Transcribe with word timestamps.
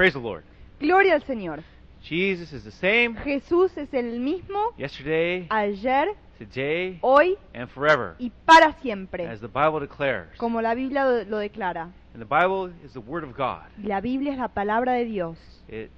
Praise 0.00 0.14
the 0.14 0.18
Lord. 0.18 0.44
Gloria 0.80 1.12
al 1.12 1.22
Señor. 1.24 1.62
Jesus 2.02 2.54
is 2.54 2.64
the 2.64 2.70
same 2.70 3.16
Jesús 3.16 3.76
es 3.76 3.92
el 3.92 4.18
mismo 4.18 4.72
yesterday, 4.78 5.46
ayer, 5.50 6.14
today, 6.38 6.98
hoy 7.02 7.36
and 7.52 7.68
forever, 7.68 8.16
y 8.18 8.32
para 8.46 8.72
siempre, 8.80 9.26
as 9.28 9.42
the 9.42 9.46
Bible 9.46 9.78
declares. 9.78 10.30
como 10.38 10.62
la 10.62 10.74
Biblia 10.74 11.04
lo, 11.04 11.24
lo 11.24 11.36
declara. 11.36 11.90
And 12.14 12.22
the 12.22 12.24
Bible 12.24 12.72
is 12.82 12.94
the 12.94 13.00
Word 13.00 13.24
of 13.24 13.36
God. 13.36 13.66
Y 13.76 13.88
La 13.88 14.00
Biblia 14.00 14.32
es 14.32 14.38
la 14.38 14.48
palabra 14.48 14.94
de 14.94 15.04
Dios. 15.04 15.36
It 15.68 15.90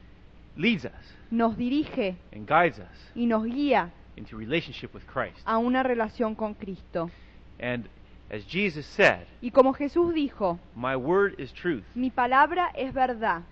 leads 0.56 0.84
us 0.84 1.14
Nos 1.30 1.56
dirige 1.56 2.16
and 2.32 2.44
guides 2.44 2.80
us 2.80 3.12
y 3.14 3.26
nos 3.26 3.44
guía 3.44 3.92
into 4.16 4.36
relationship 4.36 4.92
with 4.92 5.06
Christ. 5.06 5.38
a 5.44 5.58
una 5.58 5.84
relación 5.84 6.34
con 6.34 6.54
Cristo. 6.54 7.08
And 7.60 7.88
as 8.32 8.44
Jesus 8.52 8.84
said, 8.84 9.28
Y 9.40 9.52
como 9.52 9.72
Jesús 9.72 10.12
dijo, 10.12 10.58
My 10.74 10.96
Word 10.96 11.38
is 11.38 11.52
truth. 11.52 11.84
mi 11.94 12.10
palabra 12.10 12.72
es 12.74 12.92
verdad. 12.92 13.42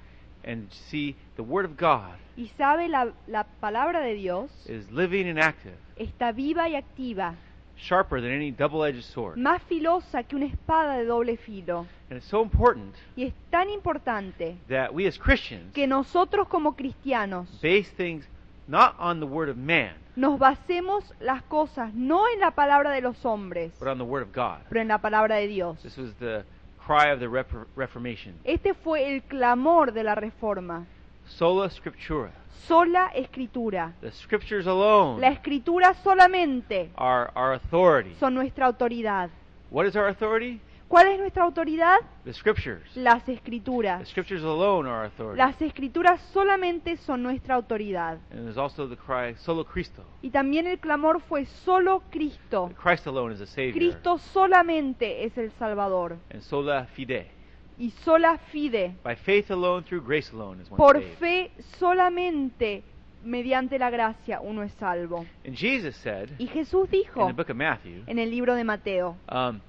And 0.44 0.70
see, 0.72 1.16
the 1.36 1.42
Word 1.42 1.66
of 1.66 1.76
God 1.76 2.14
Y 2.36 2.50
sabe 2.56 2.88
la, 2.88 3.12
la 3.26 3.44
palabra 3.44 4.00
de 4.00 4.14
Dios 4.14 4.50
is 4.66 4.90
living 4.90 5.28
and 5.28 5.38
active, 5.38 5.74
está 5.96 6.32
viva 6.32 6.68
y 6.68 6.76
activa, 6.76 7.34
sharper 7.76 8.20
than 8.22 8.30
any 8.30 8.50
double 8.50 8.82
edged 8.84 9.02
sword. 9.04 9.36
más 9.36 9.62
filosa 9.64 10.22
que 10.22 10.36
una 10.36 10.46
espada 10.46 10.96
de 10.96 11.04
doble 11.04 11.36
filo. 11.36 11.86
And 12.08 12.16
it's 12.18 12.26
so 12.26 12.42
important 12.42 12.94
Y 13.16 13.24
es 13.24 13.34
tan 13.50 13.68
importante 13.68 14.56
that 14.68 14.92
we 14.94 15.06
as 15.06 15.18
Christians 15.18 15.74
que 15.74 15.86
nosotros 15.86 16.48
como 16.48 16.74
cristianos 16.74 17.46
base 17.60 17.90
things 17.96 18.26
not 18.66 18.94
on 18.98 19.20
the 19.20 19.26
Word 19.26 19.50
of 19.50 19.56
man, 19.58 19.94
nos 20.16 20.38
basemos 20.38 21.04
las 21.20 21.42
cosas 21.42 21.92
no 21.92 22.28
en 22.32 22.40
la 22.40 22.52
palabra 22.52 22.90
de 22.92 23.02
los 23.02 23.22
hombres, 23.26 23.72
but 23.78 23.88
on 23.88 23.98
the 23.98 24.04
Word 24.04 24.22
of 24.22 24.32
God. 24.34 24.62
pero 24.70 24.80
en 24.80 24.88
la 24.88 24.98
palabra 24.98 25.36
de 25.36 25.48
Dios. 25.48 25.82
This 25.82 25.98
was 25.98 26.14
the 26.14 26.44
cry 26.90 27.12
of 27.12 27.20
the 27.20 27.28
Rep- 27.28 27.46
Reformation. 27.76 28.34
Este 28.44 28.74
fue 28.74 29.14
el 29.14 29.22
clamor 29.22 29.92
de 29.92 30.02
la 30.02 30.16
reforma. 30.16 30.86
Sola 31.24 31.70
Scriptura. 31.70 32.32
Sola 32.66 33.12
escritura. 33.14 33.94
The 34.00 34.10
Scriptures 34.10 34.66
alone 34.66 35.20
La 35.20 35.28
escritura 35.28 35.94
solamente 36.02 36.90
are 36.96 37.30
our 37.36 37.52
authority. 37.54 38.14
son 38.18 38.34
nuestra 38.34 38.66
autoridad. 38.66 39.30
What 39.70 39.86
is 39.86 39.94
our 39.94 40.08
authority? 40.08 40.60
¿Cuál 40.90 41.06
es 41.06 41.20
nuestra 41.20 41.44
autoridad? 41.44 41.98
The 42.24 42.32
Scriptures. 42.34 42.82
Las 42.96 43.24
The 43.24 43.34
escrituras. 43.34 44.08
Scriptures 44.08 44.42
alone 44.42 44.90
are 44.90 45.06
authority. 45.06 45.38
Las 45.38 45.62
escrituras 45.62 46.20
solamente 46.32 46.96
son 46.96 47.22
nuestra 47.22 47.54
autoridad. 47.54 48.18
And 48.32 48.40
there's 48.42 48.58
also 48.58 48.88
the 48.88 48.96
cry, 48.96 49.36
Solo 49.36 49.64
Christo. 49.64 50.04
Y 50.20 50.30
también 50.30 50.66
el 50.66 50.80
clamor 50.80 51.20
fue 51.20 51.46
solo 51.46 52.02
Cristo. 52.10 52.72
Christ 52.82 53.06
alone 53.06 53.34
is 53.34 53.38
the 53.38 53.46
Savior. 53.46 53.72
Cristo 53.72 54.18
solamente 54.18 55.24
es 55.24 55.38
el 55.38 55.52
Salvador. 55.52 56.16
And 56.32 56.42
sola 56.42 56.86
fide. 56.86 57.30
Y 57.78 57.92
sola 58.02 58.36
fide. 58.50 58.96
By 59.04 59.14
faith 59.14 59.52
alone, 59.52 59.84
through 59.84 60.04
grace 60.04 60.32
alone, 60.32 60.60
is 60.60 60.68
one 60.68 60.76
Por 60.76 60.96
saved. 60.96 61.18
fe 61.20 61.52
solamente, 61.78 62.82
mediante 63.22 63.78
la 63.78 63.90
gracia, 63.90 64.40
uno 64.40 64.64
es 64.64 64.72
salvo. 64.72 65.24
And 65.46 65.54
Jesus 65.54 65.94
said 65.94 66.30
Y 66.38 66.48
Jesús 66.48 66.86
in 66.86 67.02
dijo 67.02 67.28
the 67.28 67.32
book 67.32 67.48
of 67.50 67.56
Matthew, 67.56 68.02
en 68.08 68.18
el 68.18 68.28
libro 68.28 68.56
de 68.56 68.64
Mateo, 68.64 69.16
um, 69.30 69.60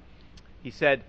He 0.63 0.72
said, 0.72 1.02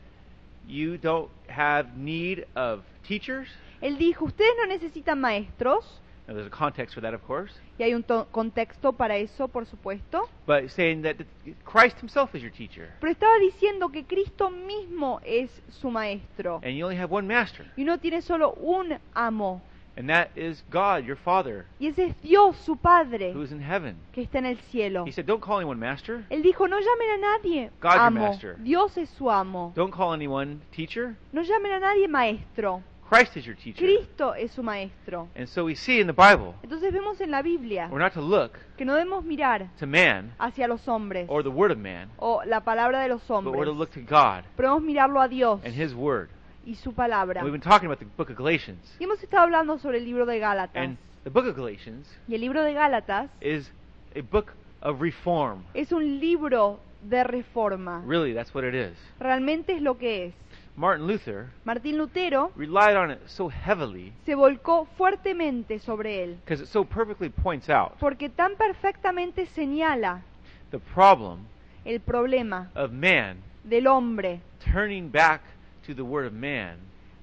You 0.66 0.96
don't 0.98 1.30
have 1.48 1.96
need 1.96 2.46
of 2.54 2.82
teachers. 3.06 3.48
Él 3.80 3.98
dijo, 3.98 4.24
ustedes 4.26 4.52
no 4.60 4.66
necesitan 4.66 5.20
maestros, 5.20 5.98
Now, 6.28 6.34
there's 6.34 6.46
a 6.46 6.50
context 6.50 6.94
for 6.94 7.02
that, 7.02 7.14
of 7.14 7.22
course. 7.22 7.52
y 7.78 7.82
hay 7.82 7.94
un 7.94 8.04
to- 8.04 8.28
contexto 8.30 8.92
para 8.92 9.16
eso, 9.16 9.48
por 9.48 9.66
supuesto, 9.66 10.28
But 10.46 10.68
saying 10.68 11.02
that 11.02 11.16
Christ 11.64 11.98
Himself 12.00 12.32
is 12.36 12.42
your 12.42 12.52
teacher. 12.52 12.90
pero 13.00 13.10
estaba 13.12 13.36
diciendo 13.40 13.90
que 13.90 14.04
Cristo 14.04 14.48
mismo 14.48 15.20
es 15.24 15.50
su 15.80 15.90
maestro. 15.90 16.60
And 16.62 16.76
you 16.76 16.84
only 16.86 16.96
have 16.96 17.12
one 17.12 17.26
master. 17.26 17.66
Y 17.76 17.82
uno 17.82 17.98
tiene 17.98 18.22
solo 18.22 18.52
un 18.54 18.96
amo, 19.14 19.62
And 19.96 20.08
that 20.08 20.30
is 20.36 20.62
God, 20.70 21.04
your 21.04 21.16
Father, 21.16 21.66
y 21.78 21.88
ese 21.88 21.98
es 21.98 22.14
Dios, 22.22 22.56
su 22.56 22.76
Padre, 22.76 23.32
who 23.32 23.42
is 23.42 23.52
in 23.52 23.60
heaven. 23.60 23.96
que 24.12 24.22
está 24.22 24.38
en 24.38 24.46
el 24.46 24.56
cielo. 24.70 25.04
He 25.06 25.12
said, 25.12 25.26
Don't 25.26 25.42
call 25.42 25.58
anyone 25.58 25.78
master. 25.78 26.24
Él 26.30 26.42
dijo, 26.42 26.66
no 26.66 26.78
llamen 26.78 27.10
a 27.10 27.18
nadie 27.18 27.70
God, 27.80 27.92
your 27.92 28.00
amo, 28.00 28.20
master. 28.20 28.56
Dios 28.62 28.96
es 28.96 29.10
su 29.10 29.30
amo. 29.30 29.72
Don't 29.74 29.92
call 29.92 30.14
anyone 30.14 30.60
teacher. 30.70 31.16
No 31.32 31.42
llamen 31.42 31.72
a 31.72 31.80
nadie 31.80 32.08
maestro, 32.08 32.82
Christ 33.12 33.36
is 33.36 33.44
your 33.44 33.54
teacher. 33.54 33.84
Cristo 33.84 34.32
es 34.32 34.52
su 34.52 34.62
maestro. 34.62 35.28
And 35.36 35.46
so 35.46 35.66
we 35.66 35.74
see 35.74 36.00
in 36.00 36.06
the 36.06 36.14
Bible, 36.14 36.54
Entonces 36.62 36.90
vemos 36.90 37.20
en 37.20 37.30
la 37.30 37.42
Biblia 37.42 37.88
we're 37.92 38.02
not 38.02 38.14
to 38.14 38.22
look 38.22 38.58
que 38.78 38.86
no 38.86 38.94
debemos 38.94 39.22
mirar 39.26 39.68
to 39.78 39.86
man 39.86 40.32
hacia 40.38 40.66
los 40.66 40.88
hombres 40.88 41.26
or 41.28 41.42
the 41.42 41.50
Word 41.50 41.70
of 41.70 41.76
man, 41.76 42.08
o 42.18 42.40
la 42.46 42.60
palabra 42.60 43.02
de 43.02 43.08
los 43.08 43.20
but 43.28 43.44
we're 43.44 43.66
to 43.66 43.72
hombres, 43.72 43.76
look 43.76 43.90
to 43.90 44.00
God 44.00 44.44
pero 44.56 44.70
debemos 44.70 44.82
mirarlo 44.84 45.20
a 45.20 45.28
Dios 45.28 45.60
and 45.62 45.74
His 45.74 45.94
Word. 45.94 46.30
Y 46.64 46.74
su 46.76 46.92
palabra. 46.92 47.42
We've 47.42 47.52
been 47.52 47.60
talking 47.60 47.86
about 47.86 47.98
the 47.98 48.06
book 48.16 48.30
of 48.30 48.36
Galatians. 48.36 48.96
Y 48.98 49.04
hemos 49.04 49.22
estado 49.22 49.44
hablando 49.44 49.78
sobre 49.78 49.98
el 49.98 50.04
libro 50.04 50.26
de 50.26 50.38
Gálatas. 50.38 50.76
And 50.76 50.96
the 51.24 51.30
book 51.30 51.46
of 51.46 51.56
Galatians 51.56 52.08
Y 52.28 52.34
el 52.34 52.40
libro 52.40 52.62
de 52.62 52.72
Gálatas 52.72 53.30
is 53.40 53.70
a 54.16 54.22
book 54.22 54.52
of 54.80 55.00
reform. 55.00 55.64
es 55.74 55.92
un 55.92 56.20
libro 56.20 56.80
de 57.02 57.24
reforma. 57.24 58.02
Really, 58.06 58.32
that's 58.34 58.54
what 58.54 58.64
it 58.64 58.74
is. 58.74 58.96
Realmente 59.18 59.74
es 59.74 59.82
lo 59.82 59.98
que 59.98 60.26
es. 60.26 60.34
Martin 60.74 61.06
Luther 61.06 61.50
Martín 61.64 61.98
Lutero 61.98 62.50
relied 62.56 62.96
on 62.96 63.10
it 63.10 63.18
so 63.26 63.50
heavily 63.50 64.12
se 64.24 64.34
volcó 64.34 64.86
fuertemente 64.96 65.78
sobre 65.78 66.24
él, 66.24 66.38
because 66.44 66.62
it 66.62 66.68
so 66.68 66.82
perfectly 66.82 67.28
points 67.28 67.68
out 67.68 67.98
porque 67.98 68.30
tan 68.30 68.56
perfectamente 68.56 69.44
señala 69.46 70.22
the 70.70 70.78
problem 70.78 71.40
el 71.84 72.00
problema 72.00 72.70
of 72.74 72.90
man 72.90 73.36
del 73.64 73.86
hombre 73.86 74.40
turning 74.64 75.10
back 75.10 75.42
to 75.86 75.94
the 75.94 76.02
Word 76.02 76.26
of 76.26 76.32
man 76.32 76.78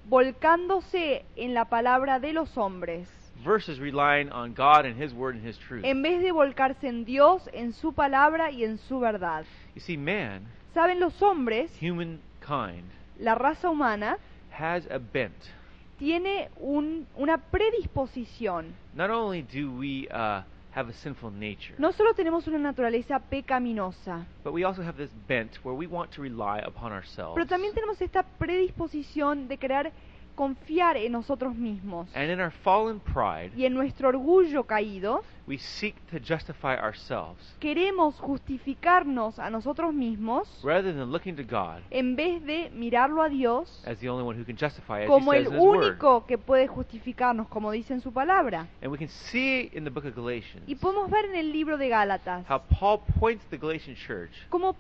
volcándose 0.10 1.24
en 1.36 1.54
la 1.54 1.66
palabra 1.66 2.20
de 2.20 2.34
los 2.34 2.58
hombres, 2.58 3.08
versus 3.44 3.80
relying 3.80 4.30
on 4.32 4.54
God 4.54 4.86
and 4.86 5.02
His 5.02 5.14
Word 5.14 5.36
and 5.36 5.46
His 5.48 5.58
truth. 5.60 5.86
en 5.86 6.02
vez 6.02 6.22
de 6.22 6.32
volcarse 6.32 6.88
en 6.88 7.06
Dios, 7.06 7.48
en 7.54 7.74
su 7.74 7.94
palabra 7.94 8.52
y 8.52 8.64
en 8.64 8.78
su 8.80 9.00
verdad. 9.00 9.46
You 9.76 9.82
see, 9.82 9.98
man, 9.98 10.42
Saben 10.74 11.00
los 11.00 11.20
hombres, 11.22 11.72
humankind, 11.82 12.84
la 13.20 13.36
raza 13.36 13.70
humana, 13.70 14.18
has 14.52 14.86
a 14.92 14.98
bent. 15.00 15.34
tiene 15.98 16.50
un- 16.60 17.06
una 17.18 17.38
predisposición. 17.38 18.74
Not 18.94 19.10
only 19.10 19.42
do 19.42 19.72
we 19.72 20.08
uh, 20.12 20.42
have 20.80 20.90
a 20.90 20.94
sinful 20.94 21.32
nature, 21.32 21.76
No 21.78 21.92
solo 21.92 22.14
tenemos 22.14 22.48
una 22.48 22.58
naturaleza 22.58 23.20
pecaminosa, 23.20 24.26
but 24.44 24.54
we 24.54 24.64
also 24.64 24.82
have 24.82 24.96
this 24.98 25.12
bent 25.28 25.58
where 25.64 25.76
we 25.78 25.86
want 25.88 26.10
to 26.12 26.22
rely 26.22 26.60
upon 26.66 26.94
ourselves. 26.94 27.34
pero 27.36 27.46
también 27.46 27.74
tenemos 27.74 28.02
esta 28.02 28.24
predisposición 28.24 29.48
de 29.48 29.58
querer 29.58 29.92
confiar 30.40 30.96
en 30.96 31.12
nosotros 31.12 31.54
mismos. 31.54 32.08
And 32.16 32.32
in 32.32 32.40
our 32.40 32.50
fallen 32.50 33.02
pride, 33.02 33.52
Y 33.58 33.66
en 33.66 33.74
nuestro 33.74 34.08
orgullo 34.08 34.64
caído, 34.64 35.22
we 35.46 35.58
seek 35.58 35.96
to 36.12 36.18
justify 36.18 36.78
ourselves 36.78 37.56
queremos 37.60 38.16
justificarnos 38.20 39.38
a 39.40 39.50
nosotros 39.50 39.94
mismos 39.94 40.48
rather 40.64 40.94
than 40.94 41.12
looking 41.12 41.36
to 41.36 41.44
God 41.44 41.82
en 41.90 42.16
vez 42.16 42.42
de 42.46 42.70
mirarlo 42.70 43.22
a 43.22 43.28
Dios 43.30 43.84
as 43.86 43.98
the 43.98 44.08
only 44.08 44.24
one 44.24 44.40
who 44.40 44.46
can 44.46 44.56
justify, 44.56 45.02
as 45.02 45.08
como 45.10 45.34
He 45.34 45.40
el 45.40 45.48
in 45.48 45.60
Word. 45.60 45.84
único 45.84 46.26
que 46.26 46.38
puede 46.38 46.68
justificarnos, 46.68 47.48
como 47.50 47.72
dice 47.72 47.94
en 47.94 48.00
su 48.00 48.14
palabra. 48.14 48.68
And 48.82 48.92
we 48.92 48.98
can 48.98 49.10
see 49.10 49.70
in 49.74 49.84
the 49.84 49.90
book 49.90 50.06
of 50.06 50.16
Galatians 50.16 50.64
Y 50.68 50.76
podemos 50.76 51.10
ver 51.10 51.26
en 51.26 51.36
el 51.36 51.52
libro 51.52 51.78
de 51.78 51.90
Gálatas 51.90 52.46
how 52.50 52.62
Paul 52.80 53.02
points 53.20 53.44
the 53.50 53.58
Galatian 53.58 53.96
church, 53.96 54.32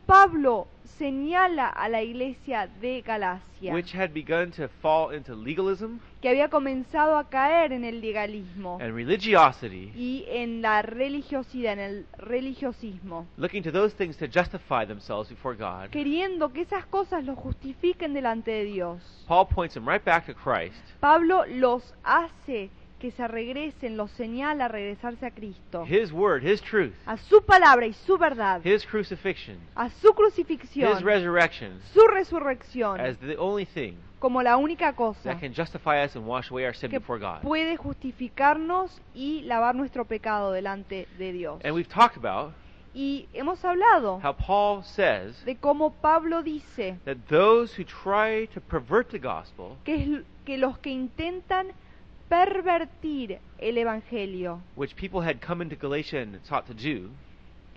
Pablo 0.06 0.68
señala 0.98 1.68
a 1.68 1.88
la 1.90 2.02
iglesia 2.02 2.68
de 2.82 3.02
Galacia, 3.02 3.74
which 3.74 3.94
had 3.96 4.14
begun 4.14 4.52
to 4.52 4.68
fall 4.82 5.14
into 5.14 5.36
legalism 5.36 6.00
que 6.22 6.30
había 6.30 6.50
comenzado 6.50 7.18
a 7.18 7.30
caer 7.30 7.72
en 7.72 7.84
el 7.84 8.02
legalismo 8.02 8.78
and 8.82 8.94
religiosity, 8.94 9.92
y 9.96 10.26
en 10.28 10.62
la 10.62 10.82
religiosidad, 10.82 11.74
en 11.74 11.80
el 11.80 12.06
religiosismo, 12.18 13.26
looking 13.38 13.64
to 13.64 13.72
those 13.72 13.96
things 13.96 14.18
to 14.18 14.26
justify 14.28 14.86
themselves 14.86 15.30
before 15.30 15.56
God. 15.56 15.90
queriendo 15.92 16.52
que 16.52 16.62
esas 16.62 16.86
cosas 16.86 17.24
los 17.24 17.38
justifiquen 17.38 18.14
delante 18.14 18.52
de 18.52 18.66
Dios. 18.66 19.26
Paul 19.28 19.48
points 19.48 19.74
them 19.74 19.88
right 19.88 20.04
back 20.04 20.26
to 20.26 20.34
Christ 20.34 20.76
Pablo 21.00 21.46
los 21.48 21.94
hace 22.04 22.70
que 23.00 23.12
se 23.12 23.28
regresen, 23.28 23.98
los 23.98 24.12
señala 24.12 24.66
a 24.66 24.68
regresarse 24.68 25.26
a 25.26 25.32
Cristo, 25.32 25.86
His 25.88 26.12
word, 26.12 26.44
His 26.46 26.62
truth, 26.62 26.94
a 27.06 27.18
su 27.18 27.42
palabra 27.44 27.88
y 27.88 27.94
su 27.94 28.18
verdad, 28.18 28.62
His 28.66 28.86
crucifixion, 28.86 29.58
a 29.76 29.90
su 29.90 30.10
His 30.10 30.16
crucifixión, 30.16 31.02
resurrection 31.04 31.80
su 31.94 32.06
resurrección, 32.08 33.00
as 33.00 33.18
the 33.20 33.38
only 33.38 33.66
thing 33.66 33.96
como 34.20 34.44
la 34.44 34.58
única 34.58 34.94
cosa 34.94 35.32
that 35.32 35.40
can 35.40 35.54
justify 35.54 36.04
us 36.04 36.14
and 36.16 36.26
wash 36.28 36.52
away 36.52 36.66
our 36.66 36.76
sin 36.76 36.90
que 36.92 37.00
before 37.00 37.18
God. 37.20 37.42
puede 37.42 37.78
justificarnos 37.78 39.02
y 39.16 39.42
lavar 39.44 39.76
nuestro 39.76 40.06
pecado 40.06 40.52
delante 40.52 41.08
de 41.18 41.32
Dios. 41.32 41.62
And 41.64 41.74
we've 41.74 41.88
talked 41.90 42.18
about 42.18 42.54
Y 42.94 43.28
hemos 43.34 43.64
hablado 43.64 44.20
how 44.24 44.34
Paul 44.34 44.84
says 44.84 45.46
de 45.46 45.56
cómo 45.56 45.94
Pablo 46.02 46.42
dice 46.42 46.98
that 47.06 47.18
those 47.30 47.74
who 47.80 47.86
try 47.86 48.48
to 48.48 48.60
pervert 48.60 49.10
the 49.12 49.20
gospel, 49.20 49.78
que, 49.86 49.96
es- 49.96 50.24
que 50.44 50.58
los 50.58 50.80
que 50.80 50.90
intentan 50.90 51.68
pervertir 52.30 53.40
el 53.58 53.78
Evangelio, 53.78 54.62
which 54.76 54.96
people 54.96 55.22
had 55.22 55.40
come 55.46 55.62
into 55.64 55.76
Galatia 55.76 56.22
and 56.22 56.40
sought 56.46 56.66
to 56.68 56.74
do, 56.74 57.10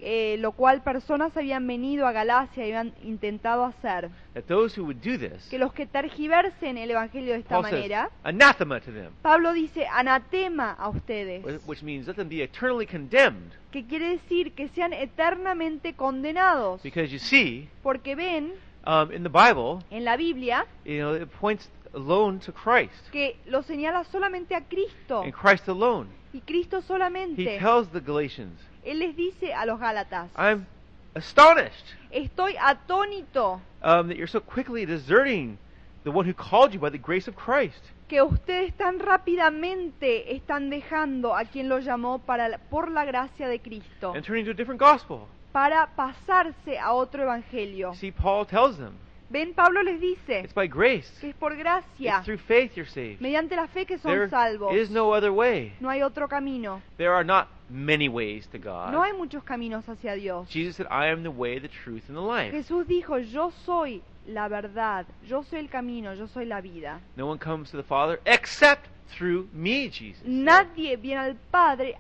eh, 0.05 0.37
lo 0.39 0.53
cual 0.53 0.83
personas 0.83 1.37
habían 1.37 1.67
venido 1.67 2.07
a 2.07 2.13
Galacia 2.13 2.67
y 2.67 2.73
habían 2.73 2.93
intentado 3.05 3.65
hacer. 3.65 4.11
that 4.35 4.45
those 4.47 4.79
who 4.79 4.85
would 4.85 5.01
do 5.01 5.17
this, 5.19 5.49
Que 5.49 5.59
los 5.59 5.73
que 5.73 5.87
tergiversen 5.87 6.77
el 6.79 6.91
Evangelio 6.91 7.33
de 7.35 7.41
esta 7.41 7.55
Paul 7.57 7.65
says, 7.65 7.73
manera, 7.75 8.11
anathema 8.25 8.81
to 8.81 8.93
them, 8.93 9.13
Pablo 9.23 9.53
dice 9.53 9.87
anatema 9.87 10.73
a 10.79 10.89
ustedes, 10.89 11.43
wh- 11.45 11.69
which 11.69 11.83
means 11.83 12.07
let 12.07 12.17
them 12.17 12.29
be 12.29 12.43
eternally 12.43 12.87
condemned. 12.87 13.53
que 13.71 13.87
quiere 13.87 14.11
decir 14.11 14.53
que 14.55 14.69
sean 14.69 14.93
eternamente 14.93 15.95
condenados, 15.95 16.83
Because 16.83 17.11
you 17.13 17.19
see, 17.19 17.69
porque 17.83 18.15
ven 18.17 18.53
um, 18.87 19.11
in 19.13 19.23
the 19.23 19.31
Bible, 19.31 19.79
en 19.91 20.05
la 20.05 20.17
Biblia 20.17 20.67
you 20.85 20.99
know, 20.99 21.15
it 21.15 21.29
points 21.41 21.71
alone 21.95 22.39
to 22.41 22.53
Christ, 22.53 22.93
que 23.11 23.37
lo 23.47 23.63
señala 23.63 24.05
solamente 24.05 24.55
a 24.55 24.63
Cristo 24.63 25.23
and 25.23 25.33
Christ 25.33 25.69
alone. 25.69 26.09
y 26.33 26.41
Cristo 26.41 26.79
He 26.79 26.83
solamente. 26.83 27.59
tells 27.59 27.89
the 27.93 28.01
Galatians, 28.01 28.59
Él 28.85 28.99
les 28.99 29.15
dice 29.17 29.53
a 29.55 29.65
los 29.67 29.79
Gálatas, 29.79 30.31
I'm 30.37 30.67
astonished 31.15 31.85
estoy 32.11 32.57
atónito 32.59 33.61
um, 33.83 34.09
that 34.09 34.17
you're 34.17 34.27
so 34.27 34.41
quickly 34.41 34.87
deserting 34.87 35.59
the 36.05 36.11
one 36.11 36.25
who 36.27 36.33
called 36.35 36.73
you 36.73 36.81
by 36.81 36.91
the 36.91 36.99
grace 36.99 37.29
of 37.29 37.37
Christ. 37.37 37.81
que 38.09 38.21
ustedes 38.23 38.75
tan 38.77 38.99
rápidamente 38.99 40.35
están 40.35 40.71
dejando 40.71 41.35
a 41.35 41.45
quien 41.45 41.69
lo 41.69 41.79
llamó 41.79 42.19
para, 42.19 42.59
por 42.71 42.91
la 42.91 43.05
gracia 43.05 43.49
de 43.49 43.61
Cristo, 43.61 44.13
and 44.15 44.25
turning 44.25 44.45
to 44.45 44.51
a 44.51 44.55
different 44.55 44.81
gospel. 44.81 45.27
para 45.53 45.87
pasarse 45.95 46.79
a 46.79 46.93
otro 46.95 47.23
evangelio. 47.25 47.95
See, 47.95 48.11
Paul 48.11 48.47
tells 48.47 48.77
them 48.79 48.95
Ven, 49.33 49.55
Pablo 49.55 49.83
les 49.83 49.99
dice 49.99 50.41
it's 50.45 50.53
by 50.55 50.67
grace. 50.69 51.11
que 51.21 51.31
es 51.31 51.35
por 51.37 51.57
gracia, 51.57 52.19
It's 52.19 52.25
through 52.27 52.39
faith 52.39 52.73
you're 52.77 52.89
saved. 52.89 53.21
mediante 53.21 53.57
la 53.57 53.67
fe 53.67 53.87
que 53.87 53.97
There 53.99 54.29
son 54.29 54.31
salvos. 54.31 54.75
is 54.75 54.91
no 54.91 55.13
other 55.15 55.33
way. 55.33 55.73
No 55.81 55.89
hay 55.89 56.03
otro 56.03 56.29
camino. 56.29 56.83
There 56.99 57.13
are 57.15 57.25
not 57.25 57.49
many 57.71 58.09
ways 58.09 58.47
to 58.49 58.59
God. 58.59 58.93
No 58.93 59.03
hay 59.03 59.13
muchos 59.15 59.43
caminos 59.43 59.89
hacia 59.89 60.15
Dios. 60.15 60.49
Jesus 60.51 60.77
said, 60.77 60.87
I 60.91 61.07
am 61.11 61.23
the 61.23 61.31
way, 61.31 61.59
the 61.59 61.69
truth, 61.69 62.03
and 62.09 62.17
the 62.17 62.21
life. 62.23 62.53
Jesús 62.53 62.87
dijo, 62.87 63.19
yo 63.19 63.51
soy 63.65 64.03
la 64.27 64.49
verdad, 64.49 65.07
yo 65.27 65.43
soy 65.43 65.61
el 65.61 65.69
camino, 65.71 66.13
yo 66.15 66.27
soy 66.29 66.45
la 66.45 66.61
vida. 66.61 67.01
No 67.17 67.27
one 67.27 67.39
comes 67.39 67.71
to 67.71 67.77
the 67.79 67.83
Father 67.83 68.21
except 68.27 68.87
through 69.17 69.49
me, 69.55 69.89
Jesus. 69.89 70.19
said. 70.23 70.29
Nadie 70.29 70.97
viene 70.97 71.21
al 71.23 71.37
Padre 71.51 71.97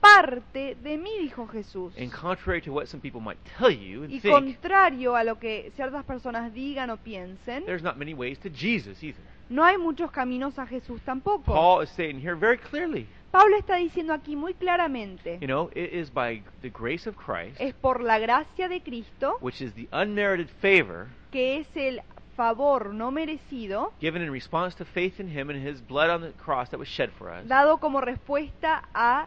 aparte 0.00 0.76
de 0.82 0.98
mí, 0.98 1.10
dijo 1.20 1.46
Jesús. 1.48 1.96
And 1.98 2.12
contrary 2.12 2.60
to 2.62 2.72
what 2.72 2.86
some 2.86 3.00
people 3.00 3.20
might 3.20 3.38
tell 3.58 3.70
you 3.70 4.04
and 4.04 4.12
Y 4.12 4.20
think, 4.20 4.34
contrario 4.34 5.16
a 5.16 5.24
lo 5.24 5.38
que 5.38 5.72
ciertas 5.76 6.04
personas 6.04 6.52
digan 6.52 6.90
o 6.90 6.96
piensen, 6.96 7.64
there's 7.66 7.82
not 7.82 7.96
many 7.96 8.14
ways 8.14 8.38
to 8.40 8.48
Jesus 8.50 9.02
either. 9.02 9.22
no 9.48 9.64
hay 9.64 9.78
muchos 9.78 10.10
caminos 10.10 10.58
a 10.58 10.66
Jesús 10.66 11.00
tampoco. 11.02 11.52
Paul 11.52 11.82
is 11.82 11.90
saying 11.90 12.20
here 12.20 12.34
very 12.36 12.58
clearly, 12.58 13.06
Pablo 13.30 13.56
está 13.58 13.76
diciendo 13.76 14.12
aquí 14.14 14.36
muy 14.36 14.54
claramente, 14.54 15.38
you 15.40 15.46
know, 15.46 15.70
it 15.74 15.92
is 15.92 16.10
by 16.10 16.42
the 16.62 16.70
grace 16.70 17.06
of 17.08 17.16
Christ, 17.16 17.60
es 17.60 17.74
por 17.74 18.00
la 18.02 18.18
gracia 18.18 18.68
de 18.68 18.80
Cristo, 18.80 19.36
which 19.40 19.60
is 19.60 19.72
the 19.74 19.88
unmerited 19.92 20.48
favor 20.60 21.08
que 21.30 21.60
es 21.60 21.66
el 21.76 22.00
favor 22.36 22.94
no 22.94 23.10
merecido, 23.10 23.92
given 24.00 24.22
in 24.22 24.30
response 24.30 24.74
to 24.76 24.84
faith 24.84 25.18
in 25.20 25.28
Him 25.28 25.50
and 25.50 25.66
His 25.66 25.80
blood 25.82 26.08
on 26.08 26.20
the 26.22 26.32
cross 26.32 26.70
that 26.70 26.78
was 26.78 26.88
shed 26.88 27.10
for 27.18 27.30
us, 27.30 27.46
dado 27.46 27.78
como 27.78 28.00
respuesta 28.00 28.88
a 28.94 29.26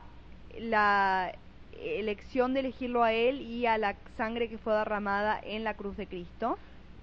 la 0.59 1.33
elección 1.79 2.53
de 2.53 2.59
elegirlo 2.61 3.03
a 3.03 3.13
Él 3.13 3.41
y 3.41 3.65
a 3.65 3.77
la 3.77 3.95
sangre 4.17 4.49
que 4.49 4.57
fue 4.57 4.73
derramada 4.73 5.39
en 5.43 5.63
la 5.63 5.73
cruz 5.73 5.97
de 5.97 6.07
Cristo, 6.07 6.57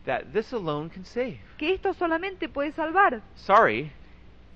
that 0.04 0.22
this 0.32 0.52
alone 0.52 0.88
can 0.88 1.04
save. 1.04 1.40
que 1.56 1.72
esto 1.74 1.92
solamente 1.94 2.48
puede 2.48 2.72
salvar. 2.72 3.20
Sorry, 3.34 3.90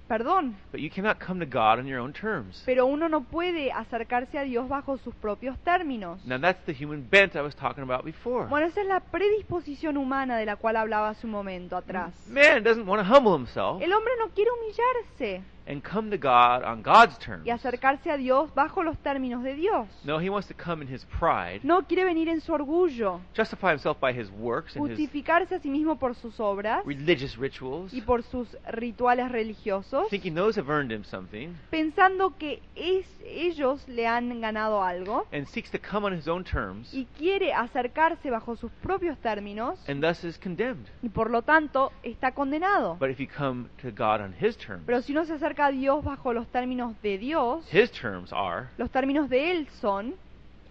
Perdón, 0.09 0.57
but 0.71 0.81
you 0.81 0.91
cannot 0.91 1.19
come 1.25 1.41
to 1.43 1.47
God 1.51 1.79
on 1.79 1.87
your 1.87 1.99
own 1.99 2.13
terms. 2.13 2.63
pero 2.67 2.85
uno 2.85 3.09
no 3.09 3.23
puede 3.23 3.73
acercarse 3.73 4.39
a 4.39 4.43
Dios 4.43 4.69
bajo 4.69 4.99
sus 4.99 5.15
propios 5.15 5.57
términos. 5.61 6.23
Now 6.27 6.39
that's 6.39 6.63
the 6.67 6.75
human 6.75 7.07
bent 7.09 7.35
I 7.35 7.41
was 7.41 7.55
talking 7.57 7.83
about 7.83 8.05
before. 8.05 8.47
Bueno, 8.49 8.67
esa 8.67 8.83
es 8.83 8.87
la 8.89 9.01
predisposición 9.01 9.97
humana 9.97 10.37
de 10.37 10.45
la 10.45 10.57
cual 10.57 10.77
hablaba 10.77 11.09
hace 11.11 11.27
un 11.27 11.33
momento 11.33 11.77
atrás. 11.77 12.13
Man 12.29 12.63
doesn't 12.63 12.87
want 12.87 13.07
to 13.07 13.11
humble 13.11 13.33
himself 13.35 13.81
El 13.81 13.93
hombre 13.93 14.13
no 14.19 14.29
quiere 14.35 14.51
humillarse 14.51 15.43
and 15.67 15.83
come 15.83 16.11
to 16.11 16.19
God 16.19 16.65
on 16.65 16.83
God's 16.83 17.19
terms. 17.19 17.47
y 17.47 17.51
acercarse 17.51 18.11
a 18.11 18.17
Dios 18.17 18.53
bajo 18.55 18.83
los 18.83 18.97
términos 18.99 19.43
de 19.43 19.55
Dios. 19.55 19.89
No, 20.05 20.19
he 20.21 20.29
wants 20.29 20.49
to 20.49 20.55
come 20.55 20.83
in 20.83 20.93
his 20.93 21.05
pride, 21.05 21.61
No 21.63 21.83
quiere 21.83 22.05
venir 22.05 22.29
en 22.29 22.41
su 22.41 22.53
orgullo, 22.53 23.21
justify 23.37 23.71
himself 23.71 23.99
by 24.01 24.13
his 24.13 24.31
works 24.31 24.77
and 24.77 24.89
his 24.89 24.99
justificarse 24.99 25.55
a 25.55 25.61
sí 25.61 25.71
mismo 25.71 25.99
por 25.99 26.15
sus 26.15 26.39
obras 26.41 26.85
religious 26.85 27.37
rituals, 27.37 27.93
y 27.93 28.01
por 28.01 28.23
sus 28.23 28.49
rituales 28.71 29.31
religiosos, 29.31 30.09
thinking 30.09 30.35
those 30.35 30.59
have 30.59 30.71
earned 30.71 30.93
him 30.93 31.05
something, 31.05 31.55
pensando 31.71 32.37
que 32.39 32.61
es, 32.75 33.07
ellos 33.25 33.87
le 33.89 34.07
han 34.07 34.41
ganado 34.41 34.83
algo 34.83 35.27
and 35.33 35.47
seeks 35.47 35.71
to 35.71 35.79
come 35.79 36.07
on 36.07 36.13
his 36.13 36.27
own 36.29 36.45
terms, 36.45 36.93
y 36.93 37.07
quiere 37.17 37.53
acercarse 37.53 38.31
bajo 38.31 38.57
sus 38.57 38.71
propios 38.83 39.17
términos 39.19 39.79
and 39.89 40.03
thus 40.03 40.25
is 40.25 40.39
condemned. 40.39 40.87
y 41.03 41.09
por 41.09 41.31
lo 41.31 41.43
tanto 41.43 41.93
está 42.03 42.33
condenado. 42.33 42.97
But 42.99 43.11
if 43.11 43.19
you 43.19 43.29
come 43.29 43.69
to 43.83 43.91
God 43.91 44.21
on 44.21 44.35
his 44.41 44.57
terms, 44.57 44.83
Pero 44.87 45.01
si 45.03 45.13
no 45.13 45.25
se 45.25 45.39
acerca 45.53 45.67
a 45.67 45.71
Dios 45.71 46.03
bajo 46.03 46.33
los 46.33 46.47
términos 46.49 46.95
de 47.03 47.19
Dios, 47.19 47.67
his 47.73 47.91
terms 47.91 48.33
are 48.33 48.69
los 48.79 48.91
términos 48.91 49.29
de 49.29 49.51
Él 49.51 49.69
son 49.81 50.15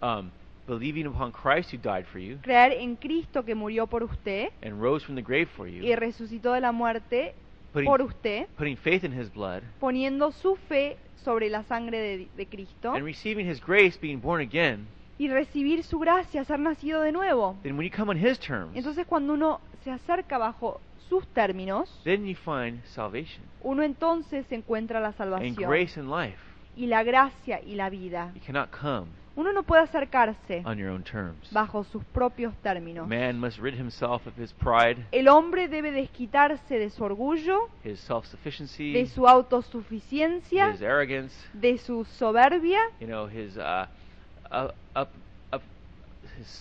um, 0.02 0.30
believing 0.66 1.06
upon 1.06 1.30
Christ 1.30 1.72
who 1.72 1.78
died 1.78 2.04
for 2.06 2.18
you 2.18 2.38
creer 2.42 2.72
en 2.72 2.96
Cristo 2.96 3.44
que 3.44 3.54
murió 3.54 3.86
por 3.86 4.02
usted 4.02 4.50
and 4.62 4.80
rose 4.80 5.04
from 5.04 5.14
the 5.14 5.22
grave 5.22 5.46
for 5.56 5.68
y 5.68 5.78
you, 5.78 5.96
resucitó 5.96 6.52
de 6.52 6.60
la 6.60 6.72
muerte 6.72 7.34
putting, 7.72 7.86
por 7.86 8.02
usted, 8.02 8.48
putting 8.56 8.76
faith 8.76 9.04
in 9.04 9.12
his 9.12 9.32
blood, 9.32 9.62
poniendo 9.78 10.32
su 10.32 10.56
fe 10.68 10.96
sobre 11.24 11.48
la 11.48 11.62
sangre 11.62 11.98
de, 12.00 12.28
de 12.36 12.46
Cristo 12.46 12.92
and 12.92 13.04
receiving 13.04 13.48
his 13.48 13.60
grace, 13.60 13.96
being 14.00 14.20
born 14.20 14.40
again, 14.40 14.88
y 15.22 15.28
recibir 15.28 15.84
su 15.84 16.00
gracia, 16.00 16.44
ser 16.44 16.58
nacido 16.58 17.00
de 17.02 17.12
nuevo. 17.12 17.56
then 17.62 17.76
when 17.78 17.88
you 17.88 17.96
come 17.96 18.10
on 18.10 18.16
his 18.16 18.40
terms, 18.40 18.74
Entonces 18.76 19.06
cuando 19.06 19.34
uno 19.34 19.60
se 19.84 19.90
acerca 19.92 20.36
bajo 20.36 20.80
sus 21.08 21.24
términos, 21.28 22.00
then 22.02 22.26
you 22.26 22.34
find 22.34 22.82
salvation 22.86 23.44
uno 23.62 23.84
entonces 23.84 24.50
encuentra 24.50 24.98
la 25.00 25.08
and 25.08 25.16
salvación 25.16 25.54
grace 25.54 26.00
and 26.00 26.10
life. 26.10 26.38
y 26.74 26.86
la 26.86 27.04
gracia 27.04 27.60
y 27.64 27.76
la 27.76 27.88
vida. 27.90 28.32
You 28.34 28.40
cannot 28.44 28.70
come 28.70 29.06
Uno 29.34 29.50
no 29.54 29.62
puede 29.62 29.82
acercarse 29.82 30.62
on 30.66 30.76
your 30.76 30.90
own 30.90 31.02
terms. 31.04 31.50
bajo 31.52 31.84
sus 31.84 32.04
propios 32.04 32.54
términos. 32.62 33.06
Man 33.08 33.38
must 33.38 33.58
rid 33.60 33.74
himself 33.78 34.26
of 34.26 34.36
his 34.38 34.52
pride, 34.52 35.06
El 35.12 35.28
hombre 35.28 35.68
debe 35.68 35.90
desquitarse 35.92 36.78
de 36.78 36.90
su 36.90 37.02
orgullo, 37.04 37.68
his 37.84 37.98
self-sufficiency, 38.00 38.92
de 38.92 39.06
su 39.06 39.26
autosuficiencia, 39.26 40.70
his 40.72 40.82
arrogance, 40.82 41.34
de 41.54 41.78
su 41.78 42.04
soberbia, 42.04 42.80
you 43.00 43.06
know, 43.06 43.26
his 43.26 43.56
uh, 43.56 43.86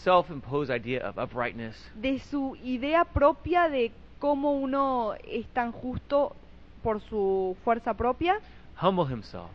self-imposed 0.04 0.70
idea 0.70 1.08
of 1.08 1.18
uprightness, 1.18 1.76
de 1.96 2.20
su 2.20 2.56
idea 2.64 3.06
propia 3.06 3.70
de 3.70 3.92
cómo 4.20 4.52
uno 4.52 5.14
es 5.28 5.48
tan 5.48 5.72
justo 5.72 6.36
por 6.84 7.02
su 7.02 7.56
fuerza 7.64 7.94
propia, 7.94 8.40
humble 8.82 9.06
himself, 9.06 9.50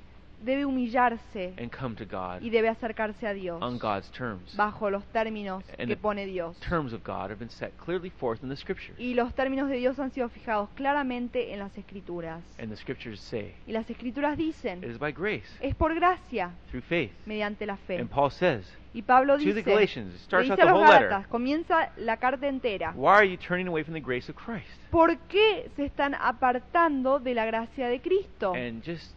debe 0.45 0.65
humillarse 0.65 1.55
and 1.59 1.71
come 1.71 1.95
to 1.97 2.05
God 2.05 2.43
y 2.43 2.51
debe 2.51 2.69
acercarse 2.69 3.27
a 3.27 3.33
Dios 3.33 3.61
on 3.63 3.79
God's 3.79 4.11
terms. 4.11 4.55
bajo 4.57 4.91
los 4.91 5.05
términos 5.13 5.65
And 5.79 5.89
que 5.89 5.97
pone 5.97 6.27
Dios. 6.27 6.59
Terms 6.61 6.93
of 6.93 7.03
God 7.05 7.31
have 7.31 7.37
been 7.39 7.51
set 7.51 7.73
clearly 7.79 8.11
forth 8.11 8.43
in 8.43 8.49
the 8.49 8.57
Scriptures, 8.57 8.99
Y 8.99 9.15
los 9.15 9.35
términos 9.35 9.69
de 9.69 9.77
Dios 9.77 9.99
han 9.99 10.11
sido 10.13 10.29
fijados 10.29 10.69
claramente 10.75 11.53
en 11.53 11.59
las 11.61 11.77
escrituras. 11.79 12.43
and 12.59 12.71
the 12.71 12.77
Scriptures 12.77 13.21
say 13.21 13.55
Y 13.67 13.73
las 13.73 13.89
escrituras 13.91 14.35
it 14.35 14.39
dicen, 14.39 14.85
is 14.85 14.99
by 14.99 15.13
grace 15.13 15.47
es 15.61 15.75
por 15.75 15.95
gracia, 15.95 16.51
through 16.71 16.83
faith. 16.85 17.13
mediante 17.27 17.67
la 17.67 17.77
fe. 17.77 17.97
And 17.99 18.09
Paul 18.11 18.31
says 18.31 18.67
Y 18.95 19.03
Pablo 19.03 19.37
to 19.37 19.45
the 19.45 19.53
dice, 19.53 19.63
Galatians, 19.65 20.15
it 20.15 20.21
starts 20.21 20.49
out 20.51 20.57
dice 20.59 20.67
the 20.67 20.73
whole 20.73 20.87
letter. 20.89 21.27
Comienza 21.29 21.91
la 21.99 22.17
carta 22.17 22.47
entera. 22.47 22.93
Why 22.95 23.13
are 23.17 23.25
you 23.27 23.37
turning 23.37 23.69
away 23.69 23.83
from 23.85 23.93
the 23.93 24.01
grace 24.01 24.31
of 24.31 24.37
Christ? 24.37 24.69
¿Por 24.91 25.19
qué 25.29 25.69
se 25.77 25.85
están 25.85 26.15
apartando 26.15 27.19
de 27.19 27.35
la 27.35 27.45
gracia 27.45 27.89
de 27.89 28.01
Cristo? 28.01 28.55
And 28.55 28.83
just 28.83 29.13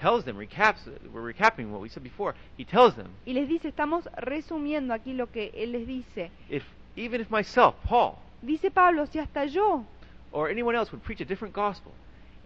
tells 0.00 0.24
them, 0.24 0.36
recaps, 0.36 0.78
we're 1.12 1.22
recapping 1.32 1.70
what 1.70 1.80
we 1.80 1.88
said 1.88 2.02
before. 2.02 2.34
He 2.56 2.64
tells 2.64 2.94
them, 2.96 3.08
Y 3.26 3.32
les 3.32 3.46
dice, 3.48 3.68
estamos 3.68 4.08
resumiendo 4.16 4.94
aquí 4.94 5.12
lo 5.12 5.26
que 5.30 5.50
él 5.54 5.72
les 5.72 5.86
dice. 5.86 6.30
if 6.48 6.64
even 6.96 7.20
if 7.20 7.30
myself, 7.30 7.74
Paul, 7.84 8.16
Dice 8.42 8.70
Pablo, 8.70 9.06
si 9.06 9.18
hasta 9.18 9.44
yo 9.44 9.84
or 10.32 10.48
anyone 10.48 10.74
else 10.74 10.90
would 10.92 11.02
preach 11.04 11.20
a 11.20 11.24
different 11.24 11.54
gospel, 11.54 11.92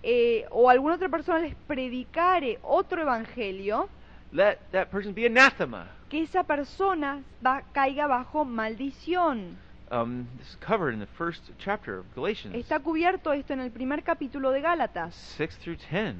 eh, 0.02 0.44
o 0.50 0.68
alguna 0.68 0.96
otra 0.96 1.08
persona 1.08 1.38
les 1.38 1.54
predicare 1.66 2.58
otro 2.62 3.00
evangelio, 3.02 3.88
let 4.32 4.58
that 4.72 4.88
person 4.90 5.14
be 5.14 5.24
anathema. 5.26 5.86
que 6.10 6.22
esa 6.22 6.42
persona 6.44 7.22
va- 7.44 7.62
caiga 7.72 8.06
bajo 8.06 8.44
maldición. 8.44 9.56
Um, 9.90 10.26
this 10.38 10.48
is 10.48 10.56
covered 10.56 10.94
in 10.94 11.00
the 11.00 11.06
first 11.18 11.42
chapter 11.58 11.98
of 11.98 12.06
Galatians, 12.14 12.54
Está 12.56 12.80
cubierto 12.80 13.32
esto 13.32 13.52
en 13.52 13.60
el 13.60 13.70
primer 13.70 14.02
capítulo 14.02 14.50
de 14.50 14.60
Gálatas, 14.60 15.14
6 15.36 15.56
through 15.58 15.76
10. 15.90 16.16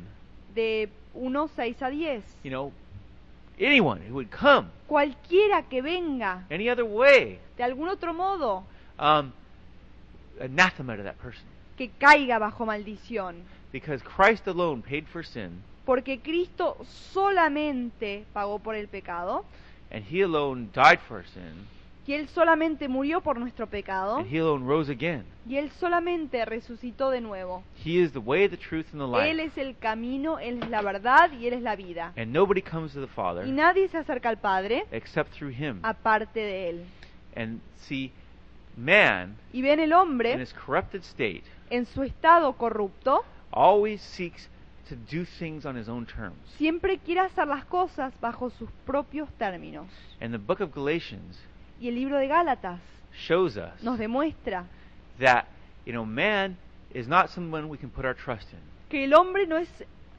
De 0.54 0.88
1, 1.14 1.49
6 1.49 1.82
a 1.82 1.90
10. 1.90 2.23
You 2.44 2.50
know, 2.50 2.73
anyone 3.58 4.00
who 4.08 4.14
would 4.14 4.30
come 4.30 4.68
Cualquiera 4.88 5.62
que 5.62 5.80
venga 5.82 6.44
any 6.50 6.68
other 6.68 6.84
way, 6.84 7.38
de 7.56 7.62
algún 7.64 7.88
otro 7.88 8.12
modo, 8.12 8.64
um, 8.99 9.32
anathema 10.40 10.96
to 10.96 11.02
that 11.02 11.16
person. 11.16 11.44
que 11.76 11.90
caiga 11.99 12.38
bajo 12.38 12.66
maldición. 12.66 13.37
Because 13.73 14.02
Christ 14.04 14.46
alone 14.46 14.82
paid 14.82 15.06
for 15.06 15.25
sin, 15.25 15.62
Porque 15.84 16.20
Cristo 16.20 16.76
solamente 17.12 18.25
pagó 18.32 18.58
por 18.58 18.75
el 18.75 18.88
pecado 18.88 19.44
and 19.90 20.04
He 20.11 20.23
alone 20.23 20.68
died 20.73 20.99
for 21.00 21.18
our 21.18 21.26
sin, 21.26 21.66
que 22.04 22.14
Él 22.16 22.28
solamente 22.28 22.87
murió 22.88 23.20
por 23.23 23.38
nuestro 23.38 23.66
pecado 23.66 24.16
and 24.18 24.26
He 24.32 24.38
alone 24.38 24.66
rose 24.66 24.90
again. 24.92 25.25
y 25.49 25.56
Él 25.56 25.70
solamente 25.73 26.44
resucitó 26.44 27.11
de 27.11 27.20
nuevo. 27.20 27.62
He 27.84 27.99
is 28.02 28.12
the 28.12 28.18
way, 28.18 28.49
the 28.49 28.56
truth, 28.56 28.87
and 28.92 29.00
the 29.00 29.28
Él 29.30 29.37
life. 29.38 29.44
es 29.46 29.58
el 29.58 29.76
camino, 29.78 30.38
Él 30.38 30.62
es 30.62 30.68
la 30.68 30.82
verdad 30.82 31.32
y 31.32 31.46
Él 31.46 31.54
es 31.54 31.62
la 31.62 31.76
vida. 31.76 32.12
And 32.16 32.32
nobody 32.32 32.61
comes 32.62 32.92
to 32.92 33.00
the 33.00 33.06
Father 33.06 33.46
Y 33.46 33.52
nadie 33.52 33.88
se 33.88 33.99
acerca 33.99 34.28
al 34.28 34.38
Padre 34.38 34.84
except 34.92 35.32
through 35.32 35.52
Him. 35.54 35.80
aparte 35.82 36.40
de 36.40 36.68
Él. 36.70 36.84
And 37.37 37.61
see, 37.76 38.12
man, 38.76 39.37
Y 39.52 39.62
ven 39.62 39.80
el 39.80 39.88
in 39.88 39.92
hombre 39.94 40.40
his 40.40 40.52
corrupted 40.52 41.02
state, 41.02 41.42
en 41.70 41.87
su 41.87 42.02
estado 42.02 42.52
corrupto, 42.54 43.25
always 43.50 44.00
seeks 44.02 44.49
to 44.88 44.96
do 45.11 45.25
things 45.38 45.64
on 45.64 45.76
his 45.76 45.88
own 45.88 46.04
terms. 46.06 46.37
siempre 46.58 46.99
quiere 46.99 47.20
hacer 47.23 47.46
las 47.46 47.64
cosas 47.64 48.12
bajo 48.20 48.50
sus 48.50 48.68
propios 48.87 49.28
términos. 49.38 49.87
And 50.20 50.32
the 50.32 50.38
book 50.38 50.61
of 50.61 50.75
Galatians 50.75 51.40
Y 51.84 51.88
el 51.88 51.96
libro 51.96 52.16
de 52.16 52.28
Gálatas 52.28 52.80
shows 53.12 53.58
us 53.58 53.82
nos 53.82 53.98
demuestra 53.98 54.64
that, 55.18 55.44
you 55.84 55.92
know, 55.92 56.06
man 56.06 56.56
is 56.94 57.06
not 57.06 57.28
someone 57.28 57.68
we 57.68 57.76
can 57.76 57.90
put 57.90 58.06
our 58.06 58.14
trust 58.14 58.50
in. 58.54 58.58
que 58.88 59.04
el 59.04 59.12
hombre 59.12 59.46
no 59.46 59.58
es 59.58 59.68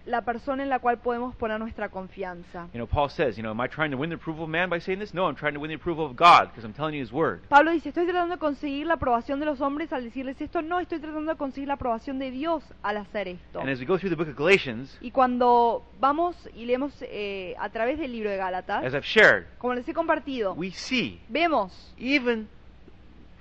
la 0.06 0.22
persona 0.22 0.64
en 0.64 0.70
la 0.70 0.80
cual 0.80 1.00
podemos 1.00 1.36
poner 1.36 1.60
nuestra 1.60 1.90
confianza. 1.90 2.68
You 2.74 2.80
know, 2.80 2.88
Paul 2.88 3.10
says, 3.10 3.38
you 3.38 3.44
know, 3.44 3.52
am 3.52 3.62
I 3.62 3.68
trying 3.68 3.92
to 3.92 3.98
win 3.98 4.10
the 4.10 4.16
approval 4.16 4.44
of 4.44 4.50
man 4.50 4.70
by 4.70 4.80
saying 4.80 5.00
this? 5.00 5.14
No, 5.14 5.28
I'm 5.28 5.36
trying 5.36 5.54
to 5.54 5.60
win 5.60 5.70
the 5.70 5.76
approval 5.76 6.06
of 6.06 6.16
God 6.16 6.50
because 6.50 6.64
I'm 6.64 6.74
telling 6.74 6.94
you 6.94 7.02
his 7.02 7.12
word. 7.12 7.42
Pablo 7.50 7.72
dice, 7.72 7.90
estoy 7.90 8.06
tratando 8.06 8.36
de 8.36 8.40
conseguir 8.40 8.88
la 8.88 8.96
aprobación 8.96 9.40
de 9.40 9.46
los 9.46 9.62
hombres 9.62 9.92
al 9.94 10.04
decirles 10.04 10.40
esto, 10.40 10.62
no, 10.62 10.80
estoy 10.80 11.00
tratando 11.00 11.32
de 11.32 11.38
conseguir 11.38 11.68
la 11.68 11.76
aprobación 11.76 12.20
de 12.20 12.32
Dios 12.32 12.64
al 12.84 12.98
hacer 12.98 13.28
esto. 13.28 13.60
And 13.60 13.70
as 13.70 13.80
we 13.80 13.86
go 13.86 13.98
through 13.98 14.10
the 14.10 14.16
book 14.16 14.30
of 14.30 14.38
Galatians, 14.38 14.98
Y 15.02 15.12
cuando 15.12 15.84
vamos 16.00 16.36
y 16.54 16.66
leemos 16.66 16.94
eh, 17.02 17.56
a 17.60 17.70
través 17.70 18.00
del 18.00 18.12
libro 18.12 18.30
de 18.30 18.38
Gálatas, 18.38 18.84
as 18.84 18.94
I've 18.94 19.06
shared, 19.06 19.46
como 19.58 19.74
les 19.74 19.88
he 19.88 19.94
compartido, 19.94 20.54
we 20.54 20.72
see 20.72 21.20
vemos 21.30 21.94
even 21.98 22.48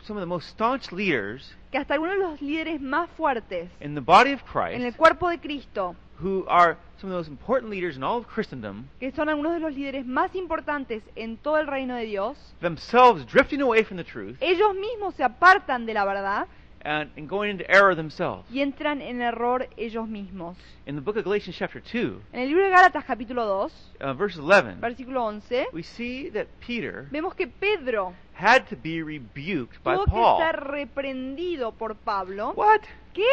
some 0.03 0.19
of 0.19 0.23
the 0.23 0.27
most 0.27 0.49
staunch 0.49 0.93
leaders 0.93 1.57
que 1.71 1.79
hasta 1.79 1.95
algunos 1.95 2.17
de 2.17 2.23
los 2.23 2.43
líderes 2.43 2.81
más 2.81 3.11
fuertes 3.11 3.69
in 3.81 3.95
the 3.95 4.01
body 4.01 4.33
of 4.33 4.43
en 4.55 4.75
el 4.75 4.81
Christ 4.83 4.97
cuerpo 4.97 5.29
de 5.29 5.41
Cristo, 5.41 5.97
who 6.25 6.45
are 6.49 6.77
some 6.99 7.11
of 7.11 7.13
the 7.13 7.19
most 7.19 7.29
important 7.29 7.71
leaders 7.71 7.97
in 7.99 8.03
all 8.03 8.17
of 8.19 8.27
Christendom, 8.27 8.89
que 8.99 9.13
son 9.13 9.29
algunos 9.29 9.53
de 9.53 9.61
los 9.61 9.75
líderes 9.75 10.07
más 10.07 10.35
importantes 10.35 11.03
en 11.17 11.37
todo 11.37 11.59
el 11.59 11.67
reino 11.67 11.95
de 11.97 12.07
Dios, 12.07 12.37
themselves 12.61 13.27
drifting 13.27 13.61
away 13.61 13.85
from 13.85 13.99
the 13.99 14.05
truth 14.05 14.37
ellos 14.41 14.75
mismos 14.75 15.15
se 15.17 15.23
apartan 15.23 15.85
de 15.85 15.93
la 15.93 16.05
verdad 16.07 16.47
and, 16.83 17.11
and 17.17 17.29
going 17.29 17.51
into 17.51 17.65
error 17.71 17.95
themselves. 17.95 18.45
y 18.51 18.61
entran 18.61 19.01
en 19.03 19.21
error 19.23 19.69
ellos 19.77 20.09
mismos. 20.09 20.57
In 20.87 20.95
the 20.97 21.01
book 21.03 21.17
of 21.17 21.25
Galatians, 21.25 21.57
chapter 21.59 21.81
2, 21.83 22.21
En 22.33 22.41
el 22.41 22.49
libro 22.49 22.65
de 22.65 22.71
Gálatas 22.71 23.05
capítulo 23.05 23.45
2, 23.47 23.73
uh, 24.03 24.15
verse 24.15 24.39
11, 24.39 24.81
versículo 24.81 25.23
11, 25.25 25.69
we 25.73 25.83
see 25.83 26.31
that 26.31 26.47
Peter 26.67 27.07
vemos 27.11 27.35
que 27.35 27.47
Pedro 27.47 28.15
had 28.35 28.67
to 28.69 28.77
be 28.77 29.03
rebuked 29.03 29.83
by 29.83 29.95
tuvo 29.95 30.05
que 30.05 30.13
Paul. 30.13 30.39
ser 30.39 30.57
reprendido 30.61 31.73
por 31.73 31.95
Pablo. 31.95 32.53
What? 32.55 32.81
¿Qué? 33.15 33.25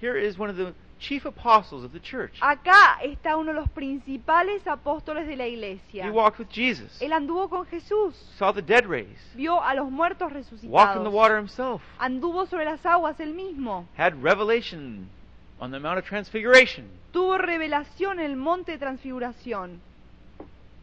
Here 0.00 0.16
is 0.18 0.38
one 0.38 0.50
of 0.50 0.56
the 0.56 0.74
chief 0.98 1.24
apostles 1.24 1.84
of 1.84 1.92
the 1.92 2.00
church. 2.00 2.38
Acá 2.40 2.98
está 3.02 3.36
uno 3.36 3.52
de 3.52 3.60
los 3.60 3.68
principales 3.70 4.66
apóstoles 4.66 5.26
de 5.26 5.36
la 5.36 5.46
iglesia. 5.46 6.04
He 6.04 6.10
walked 6.10 6.38
with 6.38 6.48
Jesus, 6.50 7.00
Él 7.00 7.12
anduvo 7.12 7.48
con 7.48 7.66
Jesús, 7.66 8.14
saw 8.38 8.52
the 8.52 8.62
dead 8.62 8.86
raised, 8.86 9.34
vio 9.34 9.62
a 9.62 9.74
los 9.74 9.90
muertos 9.90 10.30
walked 10.30 10.36
in 10.36 11.04
the 11.04 11.10
resucitados, 11.10 11.12
water 11.12 11.38
himself, 11.38 11.82
anduvo 11.98 12.46
sobre 12.46 12.64
las 12.64 12.84
aguas 12.84 13.18
él 13.20 13.34
mismo, 13.34 13.86
had 13.96 14.14
revelation 14.22 15.08
on 15.60 15.70
the 15.70 15.78
Mount 15.78 15.98
of 15.98 16.04
Transfiguration. 16.04 16.88
tuvo 17.12 17.38
revelación 17.38 18.18
en 18.20 18.26
el 18.26 18.36
monte 18.36 18.72
de 18.72 18.78
transfiguración. 18.78 19.80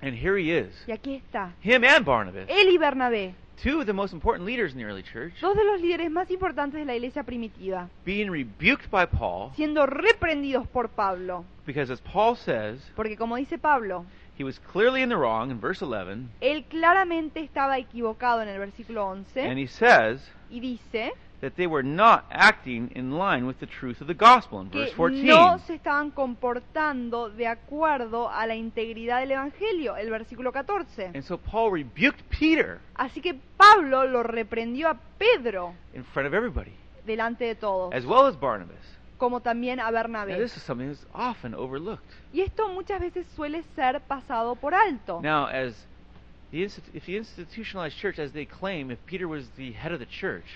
And 0.01 0.13
here 0.13 0.38
he 0.38 0.51
is. 0.51 0.74
Y 0.88 0.91
aquí 0.91 1.15
está, 1.15 1.53
Him 1.63 1.84
and 1.84 2.05
Barnabas, 2.05 2.45
él 2.48 2.69
y 2.69 2.77
Bernabé, 2.77 3.34
two 3.62 3.79
of 3.79 3.85
the 3.85 3.93
most 3.93 4.13
important 4.13 4.45
leaders 4.45 4.71
in 4.74 4.77
the 4.77 4.85
early 4.85 5.03
church, 5.03 5.33
dos 5.41 5.55
de 5.55 5.63
los 5.63 5.81
líderes 5.81 6.12
más 6.12 6.29
importantes 6.31 6.79
de 6.79 6.85
la 6.85 6.95
iglesia 6.95 7.24
primitiva, 7.24 7.89
being 8.05 8.29
rebuked 8.29 8.89
by 8.89 9.05
Paul 9.05 9.51
siendo 9.55 9.85
reprendidos 9.85 10.67
por 10.67 10.89
Pablo. 10.89 11.45
because, 11.65 11.91
as 11.91 12.01
Paul 12.01 12.35
says, 12.35 12.79
Porque 12.95 13.17
como 13.17 13.35
dice 13.38 13.57
Pablo, 13.57 14.05
he 14.38 14.43
was 14.43 14.59
clearly 14.59 15.01
in 15.01 15.09
the 15.09 15.17
wrong 15.17 15.50
in 15.51 15.59
verse 15.59 15.81
11, 15.81 16.29
él 16.41 16.65
claramente 16.65 17.39
estaba 17.39 17.77
equivocado 17.77 18.41
en 18.41 18.50
el 18.50 18.59
versículo 18.59 19.12
and 19.12 19.25
11 19.35 19.57
he 19.57 19.67
says 19.67 20.21
y 20.50 20.59
dice 20.59 21.13
that 21.42 21.54
they 21.56 21.68
were 21.68 21.84
not 21.84 22.25
acting 22.32 22.92
in 22.96 23.12
line 23.12 23.46
with 23.46 23.60
the 23.60 23.68
truth 23.68 24.01
of 24.01 24.08
the 24.08 24.13
gospel 24.13 24.62
in 24.62 24.70
verse 24.70 24.89
que 24.89 24.96
14. 24.96 25.24
no 25.27 25.60
se 25.60 25.75
estaban 25.75 26.12
comportando 26.12 27.30
de 27.30 27.48
acuerdo 27.48 28.30
a 28.30 28.46
la 28.48 28.56
integridad 28.56 29.20
del 29.20 29.32
Evangelio, 29.32 29.96
el 29.98 30.10
versículo 30.10 30.51
14. 30.51 31.12
And 31.13 31.24
so 31.24 31.38
Paul 31.38 31.72
rebuked 31.72 32.24
Peter 32.30 32.80
Así 32.96 33.22
que 33.22 33.36
Pablo 33.58 34.06
lo 34.08 34.24
reprendió 34.24 34.89
a 34.89 34.98
Pedro 35.18 35.74
in 35.94 36.04
front 36.06 36.27
of 36.27 36.34
everybody, 36.34 36.72
delante 37.06 37.46
de 37.46 37.56
todos, 37.56 37.94
as 37.94 38.06
well 38.06 38.25
as 38.27 38.39
Barnabas. 38.39 38.77
como 39.18 39.39
también 39.42 39.80
a 39.80 39.84
Now, 39.86 39.92
Bernabé. 39.92 40.38
this 40.38 40.56
is 40.58 40.63
something 40.63 40.88
that's 40.89 41.06
often 41.13 41.54
overlooked. 41.54 42.04
Y 42.34 42.42
esto 42.42 42.68
muchas 42.70 43.00
veces 43.00 43.25
suele 43.36 43.63
ser 43.75 44.01
pasado 44.01 44.56
por 44.56 44.74
alto. 44.74 45.22
Now, 45.22 45.48
as 45.48 45.74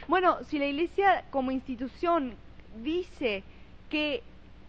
Bueno, 0.08 0.44
si 0.46 0.60
la 0.60 0.66
iglesia 0.66 1.24
como 1.30 1.52
institución 1.52 2.36
dice 2.82 3.44
que 3.90 4.24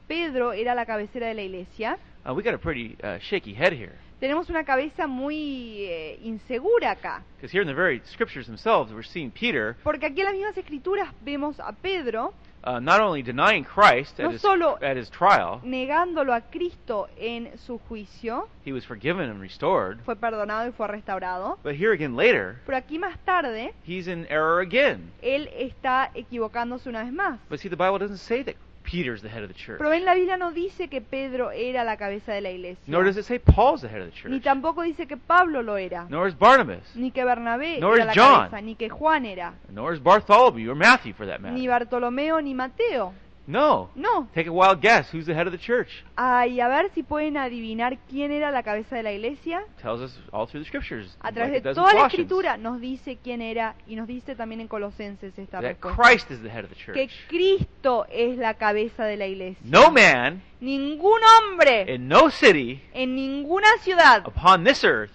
Pedro 0.09 0.53
era 0.53 0.75
la 0.75 0.85
cabecera 0.85 1.29
de 1.29 1.35
la 1.35 1.43
iglesia, 1.43 1.99
uh, 2.27 2.33
we 2.33 2.43
got 2.43 2.55
a 2.55 2.59
pretty 2.59 2.97
uh, 3.05 3.19
shaky 3.21 3.55
head 3.55 3.73
here. 3.73 3.95
tenemos 4.19 4.51
una 4.51 4.65
cabeza 4.65 5.07
muy 5.07 5.85
eh, 5.85 6.19
insegura 6.23 6.91
acá. 6.91 7.23
Because 7.37 7.53
here 7.53 7.63
in 7.63 7.69
the 7.69 7.75
very 7.75 8.03
scriptures 8.07 8.47
themselves, 8.47 8.93
we're 8.93 9.03
seeing 9.03 9.31
Peter 9.31 9.77
Porque 9.83 10.07
aquí 10.07 10.21
en 10.21 10.27
las 10.27 10.35
mismas 10.35 10.59
escrituras 10.59 11.09
vemos 11.23 11.59
a 11.61 11.73
Pedro 11.73 12.35
uh, 12.65 12.79
not 12.81 13.01
only 13.01 13.23
denying 13.23 13.65
Christ 13.65 14.19
at, 14.21 14.25
No 14.27 14.31
his, 14.33 14.41
solo- 14.41 14.79
at 14.83 14.97
his 14.97 15.09
trial, 15.11 15.61
negándolo 15.65 16.35
a 16.35 16.41
Cristo 16.43 17.09
en 17.19 17.57
su 17.59 17.79
juicio, 17.89 18.49
he 18.65 18.73
was 18.73 18.85
forgiven 18.85 19.31
and 19.31 19.41
restored. 19.41 20.01
fue 20.05 20.17
perdonado 20.17 20.69
y 20.69 20.73
fue 20.73 20.87
restaurado, 20.89 21.59
But 21.63 21.75
here 21.77 21.93
again 21.93 22.17
later, 22.17 22.61
pero 22.67 22.77
aquí 22.79 22.99
más 22.99 23.17
tarde 23.25 23.73
he's 23.87 24.07
in 24.09 24.27
error 24.31 24.61
again. 24.61 25.13
él 25.23 25.49
está 25.55 26.11
equivocándose 26.15 26.89
una 26.89 27.03
vez 27.05 27.13
más. 27.13 27.39
But 27.49 27.61
see, 27.61 27.69
the 27.69 27.77
Bible 27.77 27.99
doesn't 27.99 28.19
say 28.19 28.43
that 28.45 28.57
Peter's 28.91 29.23
the 29.23 29.29
head 29.29 29.43
of 29.45 29.49
the 29.49 29.55
church. 29.55 29.79
Pero 29.79 29.93
en 29.93 30.05
la 30.05 30.15
Biblia 30.15 30.37
no 30.37 30.51
dice 30.53 30.89
que 30.89 31.01
Pedro 31.01 31.51
era 31.53 31.85
la 31.85 31.97
cabeza 31.97 32.33
de 32.33 32.41
la 32.41 32.51
iglesia, 32.51 32.83
Nor 32.87 33.05
does 33.05 33.17
it 33.17 33.25
say 33.25 33.39
Paul's 33.39 33.83
the 33.83 33.89
head 33.89 34.01
of 34.03 34.09
the 34.11 34.13
church. 34.17 34.31
ni 34.33 34.41
tampoco 34.41 34.83
dice 34.83 35.07
que 35.07 35.17
Pablo 35.17 35.63
lo 35.63 35.77
era, 35.77 36.07
Nor 36.09 36.27
is 36.29 36.37
Barnabas. 36.39 36.95
ni 36.97 37.11
que 37.13 37.25
Bernabé 37.25 37.79
Nor 37.81 37.95
era 38.01 38.03
is 38.03 38.07
la 38.07 38.13
John. 38.15 38.39
cabeza, 38.49 38.61
ni 38.63 38.75
que 38.75 38.89
Juan 38.89 39.27
era, 39.27 39.55
Nor 39.71 39.95
is 39.95 40.03
Bartholomew 40.03 40.71
or 40.71 40.75
Matthew 40.77 41.15
for 41.15 41.27
that 41.27 41.41
ni 41.41 41.51
matter. 41.51 41.69
Bartolomeo, 41.69 42.41
ni 42.41 42.55
Mateo. 42.55 43.13
No. 43.51 43.91
No. 43.95 44.29
Take 44.35 44.49
a 44.49 44.53
wild 44.53 44.81
guess. 44.81 45.11
Who's 45.13 45.27
the 45.27 45.35
head 45.35 45.47
of 45.47 45.53
the 45.53 45.59
church? 45.59 45.89
Ay, 46.17 46.61
a 46.61 46.69
ver 46.69 46.91
si 46.95 47.03
pueden 47.03 47.37
adivinar 47.37 47.99
quién 48.09 48.31
era 48.31 48.51
la 48.51 48.63
cabeza 48.63 48.97
de 48.97 49.03
la 49.03 49.13
iglesia. 49.13 49.65
Tells 49.83 50.01
us 50.01 50.19
all 50.33 50.47
through 50.47 50.63
the 50.63 50.69
scriptures. 50.69 51.17
A 51.21 51.33
través 51.33 51.53
de 51.53 51.75
toda 51.75 51.93
la 51.93 52.07
escritura 52.07 52.57
nos 52.57 52.81
dice 52.81 53.19
quién 53.23 53.43
era 53.43 53.75
y 53.87 53.97
nos 53.97 54.07
dice 54.07 54.37
también 54.37 54.61
en 54.61 54.69
Colosenses 54.69 55.37
esta 55.37 55.61
That 55.61 55.69
respuesta. 55.69 56.03
Christ 56.03 56.31
is 56.31 56.43
the 56.43 56.49
head 56.49 56.65
of 56.65 56.71
the 56.71 56.77
church. 56.77 56.95
Que 56.95 57.09
Cristo 57.29 58.07
es 58.11 58.39
la 58.39 58.55
cabeza 58.55 59.05
de 59.05 59.17
la 59.17 59.27
iglesia. 59.27 59.61
No 59.65 59.91
man 59.91 60.43
Ningún 60.61 61.21
hombre 61.23 61.95
in 61.95 62.07
no 62.07 62.31
city 62.31 62.83
en 62.93 63.15
ninguna 63.17 63.67
ciudad 63.81 64.23
upon 64.27 64.63
this 64.63 64.85
earth 64.85 65.11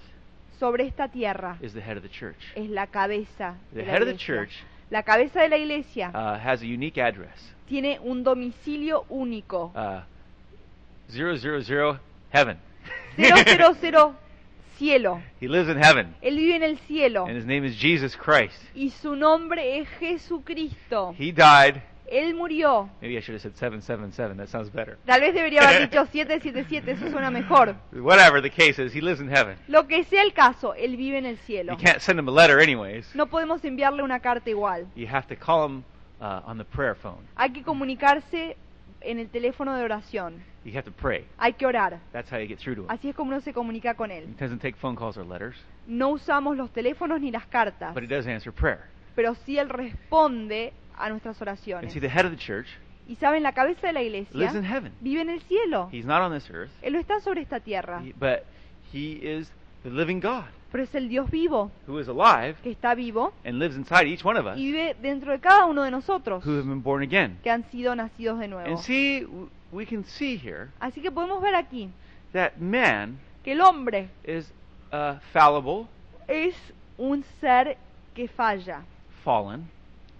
sobre 0.59 0.87
esta 0.87 1.07
tierra 1.07 1.57
is 1.61 1.73
the 1.73 1.81
head 1.81 1.97
of 1.97 2.03
the 2.03 2.09
church. 2.09 2.51
es 2.55 2.67
la 2.69 2.87
cabeza 2.87 3.55
The 3.71 3.81
de 3.81 3.85
la 3.85 3.93
head 3.93 4.01
of 4.01 4.07
the 4.07 4.17
church 4.17 4.51
La 4.89 5.03
cabeza 5.03 5.41
de 5.41 5.49
la 5.49 5.57
iglesia 5.57 6.11
uh, 6.13 6.37
has 6.39 6.61
a 6.61 6.65
unique 6.65 6.97
address. 6.99 7.54
Tiene 7.67 7.99
un 8.01 8.23
domicilio 8.23 9.05
único. 9.09 9.71
Uh, 9.75 10.01
zero 11.11 11.37
zero 11.37 11.61
zero 11.61 11.99
heaven. 12.31 12.57
000 13.17 14.15
cielo. 14.77 15.21
he 15.39 15.47
lives 15.47 15.69
in 15.69 15.77
heaven, 15.77 16.13
Él 16.21 16.35
vive 16.35 16.55
en 16.57 16.63
el 16.63 16.77
cielo 16.79 17.25
and 17.25 17.37
his 17.37 17.45
name 17.45 17.63
is 17.65 17.77
Jesus 17.77 18.15
Christ. 18.15 18.61
y 18.75 18.89
su 18.89 19.15
nombre 19.15 19.79
es 19.79 19.87
Jesucristo. 19.99 21.15
He 21.17 21.31
died. 21.31 21.81
Él 22.07 22.35
murió. 22.35 22.87
Maybe 23.01 23.17
I 23.17 23.21
should 23.21 23.33
have 23.33 23.41
said 23.41 23.55
seven 23.55 23.81
seven 23.81 24.11
seven. 24.11 24.37
That 24.37 24.49
sounds 24.49 24.69
better. 24.71 24.97
Tal 25.05 25.21
vez 25.21 25.33
debería 25.33 25.61
haber 25.61 25.89
dicho 25.89 26.05
777, 26.11 26.91
eso 26.91 27.09
suena 27.09 27.31
mejor. 27.31 27.75
Whatever 27.93 28.41
the 28.43 28.51
case 28.51 28.77
is, 28.79 28.93
he 28.93 29.01
lives 29.01 29.19
in 29.19 29.27
heaven. 29.27 29.57
Lo 29.67 29.87
que 29.87 30.03
sea 30.03 30.21
el 30.21 30.33
caso, 30.33 30.75
Él 30.75 30.97
vive 30.97 31.17
en 31.17 31.25
el 31.25 31.39
cielo. 31.39 31.73
You 31.73 31.79
can't 31.83 32.01
send 32.01 32.19
him 32.19 32.27
a 32.27 32.31
letter 32.31 32.59
anyways. 32.59 33.15
No 33.15 33.25
podemos 33.25 33.63
enviarle 33.65 34.03
una 34.03 34.19
carta 34.19 34.49
igual. 34.51 34.85
You 34.95 35.07
have 35.07 35.25
to 35.27 35.35
call 35.35 35.65
him 35.67 35.83
uh, 36.19 36.41
on 36.45 36.57
the 36.57 36.65
prayer 36.65 36.95
phone. 36.95 37.25
Hay 37.35 37.51
que 37.51 37.63
comunicarse 37.63 38.57
en 39.01 39.19
el 39.19 39.29
teléfono 39.29 39.75
de 39.75 39.83
oración. 39.83 40.43
You 40.63 40.71
have 40.75 40.83
to 40.83 40.91
pray. 40.91 41.25
Hay 41.37 41.53
que 41.53 41.65
orar. 41.67 41.99
That's 42.11 42.31
how 42.31 42.37
you 42.39 42.47
get 42.47 42.57
through 42.59 42.75
to 42.75 42.81
him. 42.83 42.89
Así 42.89 43.09
es 43.09 43.15
como 43.15 43.29
uno 43.31 43.41
se 43.41 43.53
comunica 43.53 43.93
con 43.95 44.09
Él. 44.11 44.23
He 44.29 44.33
doesn't 44.43 44.61
take 44.61 44.75
phone 44.77 44.95
calls 44.95 45.15
or 45.17 45.25
letters, 45.25 45.55
No 45.85 46.09
usamos 46.09 46.57
los 46.57 46.71
teléfonos 46.71 47.21
ni 47.21 47.29
las 47.31 47.45
cartas, 47.45 47.93
but 47.93 48.03
he 48.03 48.07
does 48.07 48.25
answer 48.27 48.51
prayer. 48.51 48.79
pero 49.15 49.35
sí 49.45 49.59
Él 49.59 49.69
responde 49.69 50.73
a 50.97 51.09
nuestras 51.09 51.39
And 51.41 51.47
oraciones. 51.49 51.93
see, 51.93 51.99
the 51.99 52.09
head 52.09 52.25
of 52.25 52.31
the 52.31 52.37
church 52.37 52.67
Y 53.07 53.15
saben, 53.17 53.43
la 53.43 53.51
cabeza 53.53 53.85
de 53.87 53.93
la 53.93 54.01
lives 54.01 54.27
in 54.31 54.39
iglesia 54.41 54.61
heaven. 54.63 54.93
vive 55.01 55.21
en 55.21 55.29
el 55.29 55.41
cielo. 55.41 55.89
He's 55.91 56.05
not 56.05 56.21
on 56.21 56.33
this 56.33 56.49
earth, 56.49 56.71
Él 56.81 56.93
no 56.93 56.99
está 56.99 57.19
sobre 57.19 57.41
esta 57.41 57.59
tierra, 57.59 58.01
he- 58.03 58.13
but 58.13 58.39
he 58.91 59.19
is 59.21 59.51
the 59.83 59.91
living 59.91 60.19
God. 60.19 60.45
Pero 60.75 60.83
es 60.83 60.93
el 60.93 61.07
Dios 61.07 61.31
vivo, 61.31 61.71
who 61.87 62.01
is 62.01 62.09
alive 62.09 62.55
que 62.61 62.69
está 62.69 62.93
vivo 62.95 63.31
and 63.45 63.59
lives 63.59 63.77
inside 63.77 64.09
each 64.09 64.25
one 64.25 64.37
of 64.37 64.45
us 64.45 64.57
y 64.57 64.73
vive 64.73 64.93
dentro 65.01 65.31
de 65.31 65.39
cada 65.39 65.67
uno 65.67 65.83
de 65.83 65.89
nosotros, 65.89 66.45
who 66.45 66.51
have 66.51 66.67
been 66.67 66.83
born 66.83 67.01
again. 67.01 67.39
que 67.41 67.49
han 67.49 67.63
sido 67.71 67.95
nacidos 67.95 68.39
de 68.39 68.49
nuevo. 68.49 68.67
And 68.69 68.77
see, 68.79 69.25
we 69.71 69.85
can 69.85 70.03
see 70.03 70.35
here 70.35 70.71
Así 70.81 71.01
que 71.01 71.11
podemos 71.11 71.41
ver 71.41 71.55
aquí 71.55 71.89
that 72.33 72.57
man 72.59 73.17
que 73.41 73.53
el 73.53 73.61
hombre 73.61 74.09
is 74.25 74.51
uh, 74.91 75.17
fallible, 75.31 75.87
es 76.27 76.57
un 76.97 77.23
ser 77.39 77.77
que 78.13 78.27
falla, 78.27 78.83
fallen, 79.23 79.69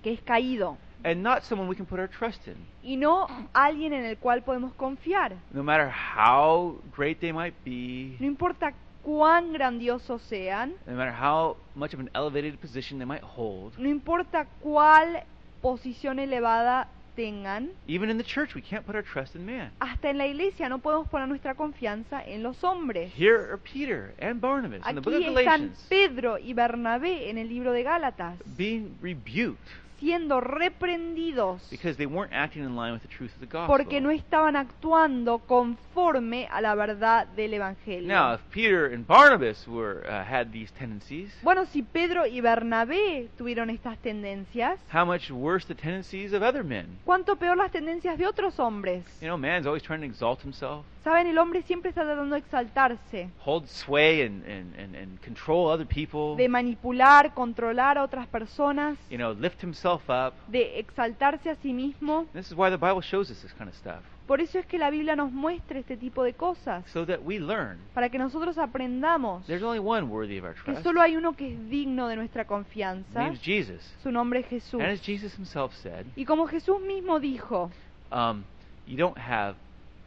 que 0.02 0.14
es 0.14 0.22
caído, 0.22 0.78
and 1.04 1.22
not 1.22 1.44
someone 1.44 1.68
we 1.68 1.76
can 1.76 1.86
put 1.86 2.00
our 2.00 2.08
trust 2.08 2.48
in. 2.48 2.56
y 2.82 2.96
no 2.96 3.28
alguien 3.52 3.92
en 3.92 4.06
el 4.06 4.18
cual 4.18 4.42
podemos 4.42 4.74
confiar. 4.76 5.36
No 5.52 5.64
matter 5.64 5.90
how 5.90 6.80
great 6.96 7.20
they 7.20 7.34
might 7.34 7.56
be, 7.66 8.16
No 8.22 8.26
importa 8.26 8.74
cuán 9.06 9.54
grandiosos 9.54 10.22
sean, 10.24 10.74
no 10.88 10.96
matter 10.96 11.14
how 11.14 11.56
much 11.76 11.94
of 11.94 12.00
an 12.00 12.10
elevated 12.16 12.60
position 12.60 12.98
they 12.98 13.06
might 13.06 13.24
hold, 13.24 13.78
no 13.78 13.88
importa 13.88 14.48
cuál 14.62 15.24
posición 15.62 16.20
elevada 16.20 16.88
tengan, 17.16 17.70
even 17.88 18.10
in 18.10 18.18
the 18.18 18.24
church, 18.24 18.56
we 18.56 18.62
can't 18.62 18.86
put 18.86 18.96
our 18.96 19.04
trust 19.04 19.36
in 19.36 19.46
man. 19.46 19.72
hasta 19.80 20.10
en 20.10 20.18
la 20.18 20.26
iglesia 20.26 20.68
no 20.70 20.80
podemos 20.80 21.08
poner 21.08 21.28
nuestra 21.28 21.54
confianza 21.54 22.24
en 22.26 22.42
los 22.42 22.64
hombres. 22.64 23.14
Here 23.16 23.40
are 23.52 23.58
Peter 23.58 24.14
and 24.20 24.42
Barnabas 24.42 24.82
in 24.90 24.96
the 24.96 25.02
book 25.02 25.14
of 25.14 25.22
Aquí 25.22 25.28
están 25.28 25.46
Galatians 25.46 25.86
Pedro 25.88 26.38
y 26.40 26.54
Bernabé 26.54 27.30
en 27.30 27.38
el 27.38 27.48
libro 27.48 27.72
de 27.72 27.84
Gálatas, 27.84 28.38
being 28.58 28.98
rebuked 29.02 29.85
siendo 30.06 30.40
reprendidos 30.40 31.68
because 31.72 31.98
they 31.98 32.06
weren't 32.06 32.32
acting 32.32 32.64
in 32.64 32.76
line 32.76 32.94
with 32.94 33.02
the 33.02 33.08
truth 33.08 33.34
of 33.34 33.40
the 33.40 33.48
gospel. 33.48 33.76
porque 33.76 34.00
no 34.00 34.12
estaban 34.12 34.56
actuando 34.56 35.40
conforme 35.40 36.48
a 36.52 36.62
la 36.62 36.76
verdad 36.76 37.28
del 37.36 37.56
Evangelio. 37.56 38.08
Now, 38.08 38.36
if 38.36 38.42
Peter 38.52 38.94
and 38.94 39.08
Barnabas 39.08 39.68
were 39.68 40.06
uh, 40.08 40.24
had 40.24 40.52
these 40.52 40.72
tendencies, 40.78 41.32
Bueno, 41.42 41.66
si 41.66 41.82
Pedro 41.82 42.28
y 42.28 42.40
Bernabé 42.40 43.30
tuvieron 43.36 43.72
estas 43.72 43.98
tendencias, 43.98 44.80
how 44.94 45.06
much 45.06 45.32
worse 45.32 45.66
the 45.66 45.74
tendencies 45.74 46.34
of 46.34 46.44
other 46.44 46.64
men? 46.64 47.00
¿cuánto 47.04 47.36
peor 47.38 47.58
las 47.58 47.72
tendencias 47.72 48.20
de 48.20 48.28
otros 48.28 48.60
hombres? 48.60 49.04
You 49.22 49.28
know, 49.28 49.38
man's 49.38 49.66
always 49.66 49.82
trying 49.82 50.02
to 50.02 50.06
exalt 50.08 50.42
himself, 50.44 50.86
Saben, 51.06 51.28
el 51.28 51.38
hombre 51.38 51.62
siempre 51.62 51.90
está 51.90 52.04
tratando 52.04 52.34
de 52.34 52.40
exaltarse, 52.42 53.30
hold 53.46 53.68
sway, 53.68 54.24
and, 54.24 54.44
and, 54.44 54.74
and, 54.78 54.96
and 54.96 55.20
control 55.24 55.68
other 55.72 55.86
people. 55.86 56.36
de 56.36 56.50
manipular, 56.50 57.32
controlar 57.36 58.00
a 58.00 58.04
otras 58.04 58.26
personas, 58.28 58.98
You 59.12 59.18
know, 59.18 59.34
lift 59.34 59.62
himself 59.64 60.10
up. 60.10 60.34
de 60.48 60.80
exaltarse 60.80 61.52
a 61.52 61.56
sí 61.58 61.74
mismo. 61.74 62.26
This 62.34 62.48
is 62.48 62.58
why 62.58 62.72
the 62.72 62.78
Bible 62.78 63.02
shows 63.04 63.30
us 63.30 63.40
this 63.44 63.54
kind 63.54 63.70
of 63.70 63.76
stuff, 63.76 64.02
Por 64.26 64.42
eso 64.42 64.58
es 64.58 64.66
que 64.66 64.80
la 64.80 64.90
Biblia 64.90 65.16
nos 65.16 65.32
muestra 65.32 65.78
este 65.78 65.96
tipo 65.96 66.24
de 66.24 66.34
cosas, 66.34 66.84
so 66.92 67.06
that 67.06 67.20
we 67.24 67.38
learn. 67.40 67.78
para 67.94 68.10
que 68.10 68.18
nosotros 68.18 68.58
aprendamos 68.58 69.46
There's 69.46 69.62
only 69.62 69.78
one 69.78 70.08
worthy 70.08 70.40
of 70.40 70.46
our 70.46 70.56
que 70.56 70.64
trust. 70.72 70.82
solo 70.84 71.02
hay 71.02 71.16
uno 71.16 71.34
que 71.34 71.54
es 71.54 71.70
digno 71.70 72.08
de 72.08 72.16
nuestra 72.16 72.46
confianza, 72.46 73.32
Jesus. 73.44 73.96
su 74.02 74.12
nombre 74.12 74.40
es 74.40 74.48
Jesús. 74.48 74.82
And 74.82 74.90
as 74.92 75.02
Jesus 75.06 75.38
himself 75.38 75.72
said, 75.76 76.08
Y 76.16 76.26
como 76.26 76.48
Jesús 76.48 76.82
mismo 76.82 77.20
dijo, 77.20 77.70
um, 78.12 78.44
you 78.88 78.98
don't 78.98 79.18
have 79.20 79.56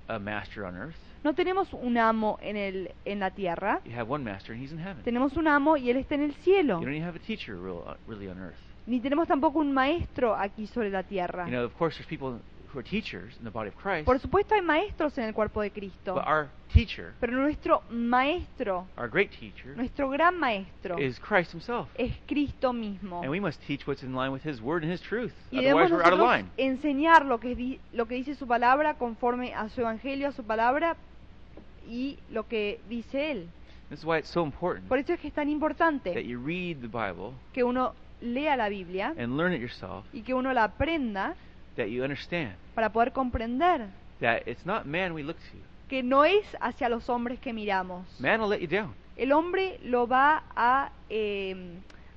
a 0.08 0.18
master 0.18 0.64
on 0.64 0.76
earth. 0.76 0.96
no 1.24 1.34
tenemos 1.34 1.72
un 1.72 1.98
amo 1.98 2.38
en, 2.42 2.56
el, 2.56 2.90
en 3.04 3.20
la 3.20 3.30
tierra, 3.30 3.80
You 3.84 3.92
have 3.92 4.10
one 4.10 4.24
master, 4.24 4.52
and 4.54 4.62
he's 4.62 4.72
in 4.72 4.78
heaven. 4.78 5.02
tenemos 5.04 5.36
un 5.36 5.46
amo 5.48 5.76
y 5.76 5.90
él 5.90 5.96
está 5.98 6.14
en 6.14 6.22
el 6.22 6.34
cielo. 6.36 6.78
You 6.80 6.86
don't 6.86 6.94
even 6.94 7.06
have 7.08 7.16
a 7.16 7.24
teacher 7.26 7.56
real, 7.56 7.82
uh, 7.86 7.94
really 8.06 8.28
on 8.28 8.38
earth. 8.38 8.56
Ni 8.86 9.00
tenemos 9.00 9.28
tampoco 9.28 9.58
un 9.58 9.72
maestro 9.72 10.34
aquí 10.34 10.66
sobre 10.66 10.88
la 10.90 11.02
tierra. 11.02 11.44
You 11.44 11.50
know, 11.50 11.64
of 11.64 11.74
course, 11.76 11.96
there's 11.98 12.08
people 12.08 12.40
who 12.72 12.78
are 12.78 12.82
teachers 12.82 13.34
in 13.38 13.44
the 13.44 13.50
body 13.50 13.68
of 13.68 13.76
Christ, 13.76 14.04
Por 14.04 14.18
supuesto 14.18 14.54
hay 14.54 14.60
maestros 14.62 15.16
en 15.18 15.24
el 15.24 15.32
cuerpo 15.34 15.62
de 15.62 15.70
Cristo, 15.70 16.14
but 16.14 16.24
our 16.26 16.48
teacher, 16.72 17.14
pero 17.20 17.32
nuestro 17.32 17.82
maestro, 17.90 18.86
our 18.96 19.08
great 19.08 19.30
teacher, 19.30 19.74
nuestro 19.76 20.10
gran 20.10 20.38
maestro, 20.38 20.98
is 20.98 21.18
Christ 21.18 21.52
himself. 21.52 21.88
es 21.96 22.12
Cristo 22.26 22.72
mismo. 22.72 23.20
And 23.22 23.30
we 23.30 23.40
must 23.40 23.60
teach 23.66 23.86
what's 23.86 24.02
in 24.02 24.14
line 24.14 24.32
with 24.32 24.42
his 24.44 24.60
word 24.60 24.82
and 24.82 24.92
his 24.92 25.00
truth. 25.00 25.32
Y 25.50 25.58
debemos 25.62 25.86
Otherwise, 25.86 25.92
we're 25.92 26.02
out 26.04 26.12
of 26.12 26.18
nosotros 26.18 26.36
line. 26.36 26.50
enseñar 26.58 27.24
lo 27.24 27.38
que, 27.40 27.54
di- 27.54 27.80
lo 27.92 28.06
que 28.06 28.16
dice 28.16 28.34
su 28.34 28.46
palabra 28.46 28.94
conforme 28.94 29.54
a 29.54 29.68
su 29.70 29.80
evangelio, 29.80 30.28
a 30.28 30.32
su 30.32 30.44
palabra 30.44 30.96
y 31.88 32.18
lo 32.30 32.46
que 32.46 32.80
dice 32.88 33.30
él. 33.30 33.48
This 33.88 34.00
is 34.00 34.04
why 34.04 34.18
it's 34.18 34.28
so 34.28 34.44
important 34.44 34.86
Por 34.86 34.98
eso 34.98 35.14
es 35.14 35.20
que 35.20 35.28
es 35.28 35.34
tan 35.34 35.46
that 35.46 35.52
importante 35.52 36.22
you 36.22 36.38
read 36.38 36.82
the 36.82 36.88
Bible 36.88 37.32
que 37.54 37.64
uno 37.64 37.94
lea 38.20 38.54
la 38.56 38.68
Biblia 38.68 39.14
and 39.16 39.38
learn 39.38 39.54
it 39.54 39.60
yourself, 39.60 40.04
y 40.12 40.20
que 40.22 40.34
uno 40.34 40.52
la 40.52 40.64
aprenda 40.64 41.34
that 41.78 41.88
you 41.88 42.04
understand 42.04 42.54
para 42.74 42.90
poder 42.92 43.12
comprender 43.12 43.88
that 44.20 44.42
it's 44.46 44.66
not 44.66 44.84
man 44.84 45.12
we 45.14 45.22
look 45.22 45.38
to. 45.38 45.56
que 45.88 46.02
no 46.02 46.24
es 46.24 46.44
hacia 46.60 46.88
los 46.90 47.08
hombres 47.08 47.40
que 47.40 47.52
miramos. 47.54 48.04
Man 48.20 48.40
will 48.40 48.50
let 48.50 48.60
you 48.60 48.68
down. 48.68 48.92
El 49.16 49.32
hombre 49.32 49.80
lo 49.82 50.06
va 50.06 50.44
a, 50.54 50.92
eh, 51.08 51.56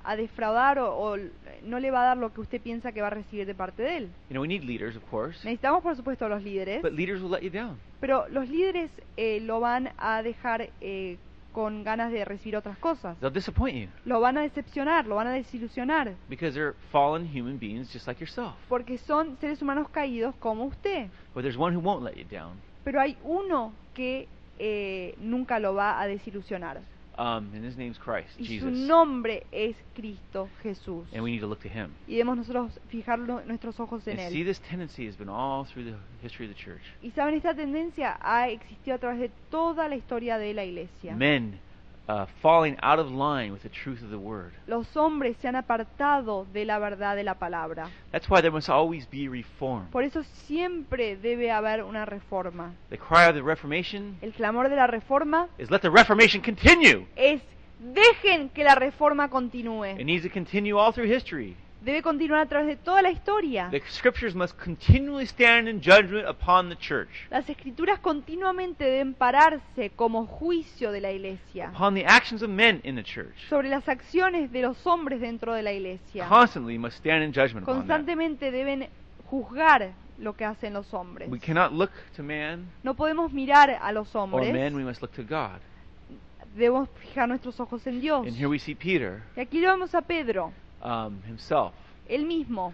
a 0.04 0.14
defraudar 0.14 0.78
o, 0.78 0.94
o 0.94 1.16
no 1.64 1.80
le 1.80 1.90
va 1.90 2.02
a 2.02 2.04
dar 2.08 2.16
lo 2.18 2.32
que 2.34 2.40
usted 2.42 2.60
piensa 2.60 2.92
que 2.92 3.00
va 3.00 3.06
a 3.06 3.10
recibir 3.10 3.46
de 3.46 3.54
parte 3.54 3.82
de 3.82 3.96
él. 3.96 4.04
You 4.28 4.34
know, 4.34 4.42
we 4.42 4.48
need 4.48 4.62
leaders, 4.64 4.94
of 4.94 5.02
course, 5.10 5.38
Necesitamos, 5.42 5.82
por 5.82 5.96
supuesto, 5.96 6.26
a 6.26 6.28
los 6.28 6.42
líderes, 6.42 6.82
but 6.82 6.92
leaders 6.92 7.20
will 7.22 7.30
let 7.30 7.40
you 7.40 7.50
down. 7.50 7.78
pero 8.00 8.28
los 8.28 8.48
líderes 8.48 8.90
eh, 9.16 9.40
lo 9.40 9.58
van 9.60 9.90
a 9.96 10.22
dejar 10.22 10.70
eh, 10.80 11.16
con 11.52 11.84
ganas 11.84 12.10
de 12.10 12.24
recibir 12.24 12.56
otras 12.56 12.76
cosas. 12.78 13.18
They'll 13.20 13.32
disappoint 13.32 13.76
you 13.76 13.88
Lo 14.04 14.20
van 14.20 14.38
a 14.38 14.42
decepcionar, 14.42 15.06
lo 15.06 15.16
van 15.16 15.26
a 15.28 15.32
desilusionar, 15.32 16.14
because 16.28 16.54
they're 16.54 16.74
fallen 16.90 17.26
human 17.26 17.58
beings 17.58 17.92
just 17.92 18.06
like 18.06 18.20
yourself. 18.20 18.54
porque 18.68 18.98
son 18.98 19.36
seres 19.40 19.62
humanos 19.62 19.88
caídos 19.90 20.34
como 20.40 20.64
usted. 20.64 21.08
But 21.34 21.42
there's 21.42 21.58
one 21.58 21.74
who 21.76 21.80
won't 21.80 22.02
let 22.02 22.16
you 22.16 22.24
down, 22.24 22.54
Pero 22.84 23.00
hay 23.00 23.16
uno 23.22 23.72
que 23.94 24.26
eh, 24.58 25.14
nunca 25.20 25.58
lo 25.58 25.74
va 25.74 26.00
a 26.00 26.06
desilusionar. 26.06 26.80
Um, 27.18 27.50
and 27.54 27.64
his 27.64 27.76
name's 27.76 27.98
Christ, 27.98 28.28
Y 28.38 28.44
su 28.46 28.52
Jesus. 28.70 28.72
nombre 28.72 29.44
es 29.52 29.76
Cristo 29.94 30.48
Jesús. 30.62 31.04
And 31.12 31.22
we 31.22 31.30
need 31.32 31.40
to 31.40 31.46
look 31.46 31.60
to 31.62 31.68
him. 31.68 31.90
Y 32.06 32.12
debemos 32.16 32.36
nosotros 32.38 32.78
fijar 32.88 33.18
lo- 33.18 33.42
nuestros 33.44 33.78
ojos 33.80 34.06
en 34.08 34.18
And 34.18 34.30
see, 34.30 34.40
él. 34.40 34.46
this 34.46 34.60
tendency 34.60 35.06
has 35.06 35.16
been 35.16 35.28
all 35.28 35.64
through 35.66 35.84
the 35.84 35.96
history 36.22 36.46
of 36.48 36.54
the 36.54 36.60
church. 36.62 36.82
Y 37.02 37.10
saben, 37.10 37.34
esta 37.34 37.54
tendencia 37.54 38.18
ha 38.20 38.48
existido 38.48 38.96
a 38.96 38.98
través 38.98 39.20
de 39.20 39.30
toda 39.50 39.88
la 39.88 39.96
historia 39.96 40.38
de 40.38 40.54
la 40.54 40.64
iglesia. 40.64 41.14
Men 41.14 41.58
uh, 42.08 42.26
falling 42.40 42.76
out 42.82 42.98
of 42.98 43.10
line 43.10 43.52
with 43.52 43.62
the 43.62 43.68
truth 43.68 44.02
of 44.02 44.10
the 44.10 44.18
word. 44.18 44.52
Los 44.66 44.86
hombres 44.96 45.36
se 45.40 45.48
han 45.48 45.56
apartado 45.56 46.46
de 46.52 46.64
la 46.64 46.78
verdad 46.78 47.16
de 47.16 47.22
la 47.22 47.34
palabra. 47.34 47.88
That's 48.10 48.28
why 48.28 48.40
there 48.40 48.50
must 48.50 48.68
always 48.68 49.08
be 49.08 49.28
reform. 49.28 49.86
Por 49.90 50.02
eso 50.04 50.22
siempre 50.46 51.16
debe 51.16 51.50
haber 51.50 51.84
una 51.84 52.04
reforma. 52.04 52.72
The 52.90 52.98
cry 52.98 53.26
of 53.28 53.34
the 53.34 53.42
Reformation 53.42 54.16
El 54.20 54.32
clamor 54.32 54.68
de 54.68 54.76
la 54.76 54.86
reforma 54.86 55.48
is 55.58 55.70
let 55.70 55.80
the 55.80 55.90
Reformation 55.90 56.42
continue. 56.42 57.06
es 57.16 57.40
dejen 57.78 58.48
que 58.50 58.64
la 58.64 58.74
reforma 58.74 59.28
continúe. 59.28 59.98
It 59.98 60.04
needs 60.04 60.22
to 60.24 60.30
continue 60.30 60.76
all 60.78 60.92
through 60.92 61.08
history. 61.08 61.56
Debe 61.84 62.00
continuar 62.00 62.40
a 62.42 62.46
través 62.46 62.68
de 62.68 62.76
toda 62.76 63.02
la 63.02 63.10
historia. 63.10 63.68
The 63.70 63.82
scriptures 63.90 64.36
must 64.36 64.56
continually 64.56 65.26
stand 65.26 65.68
in 65.68 65.80
judgment 65.80 66.28
upon 66.28 66.68
the 66.68 66.76
church, 66.76 67.08
Las 67.28 67.48
escrituras 67.50 67.98
continuamente 67.98 68.84
deben 68.84 69.14
pararse 69.14 69.90
como 69.96 70.26
juicio 70.26 70.92
de 70.92 71.00
la 71.00 71.10
iglesia 71.10 71.70
upon 71.74 71.94
the 71.94 72.04
actions 72.06 72.42
of 72.42 72.48
men 72.48 72.80
in 72.84 72.94
the 72.94 73.02
church. 73.02 73.34
sobre 73.48 73.68
las 73.68 73.88
acciones 73.88 74.52
de 74.52 74.62
los 74.62 74.86
hombres 74.86 75.20
dentro 75.20 75.54
de 75.54 75.62
la 75.62 75.72
iglesia. 75.72 76.26
Constantly 76.28 76.78
must 76.78 76.98
stand 76.98 77.24
in 77.24 77.32
judgment 77.32 77.64
upon 77.64 77.86
that. 77.86 77.96
Constantemente 77.96 78.52
deben 78.52 78.88
juzgar 79.28 79.92
lo 80.18 80.36
que 80.36 80.44
hacen 80.44 80.74
los 80.74 80.92
hombres. 80.94 81.28
We 81.28 81.40
cannot 81.40 81.72
look 81.72 81.90
to 82.16 82.22
man, 82.22 82.70
No 82.84 82.94
podemos 82.94 83.32
mirar 83.32 83.70
a 83.70 83.90
los 83.90 84.14
or 84.14 84.22
hombres, 84.22 84.52
men, 84.52 84.76
we 84.76 84.84
must 84.84 85.02
look 85.02 85.12
to 85.14 85.24
God. 85.24 85.58
debemos 86.54 86.88
fijar 87.00 87.28
nuestros 87.28 87.58
ojos 87.58 87.84
en 87.88 88.00
Dios. 88.00 88.24
And 88.24 88.36
here 88.36 88.46
we 88.46 88.60
see 88.60 88.76
Peter 88.76 89.22
Y 89.36 89.40
aquí 89.40 89.58
lo 89.58 89.70
vemos 89.70 89.94
a 89.96 90.02
Pedro, 90.02 90.52
um, 90.82 91.22
himself, 91.26 91.72
él 92.08 92.26
mismo, 92.26 92.72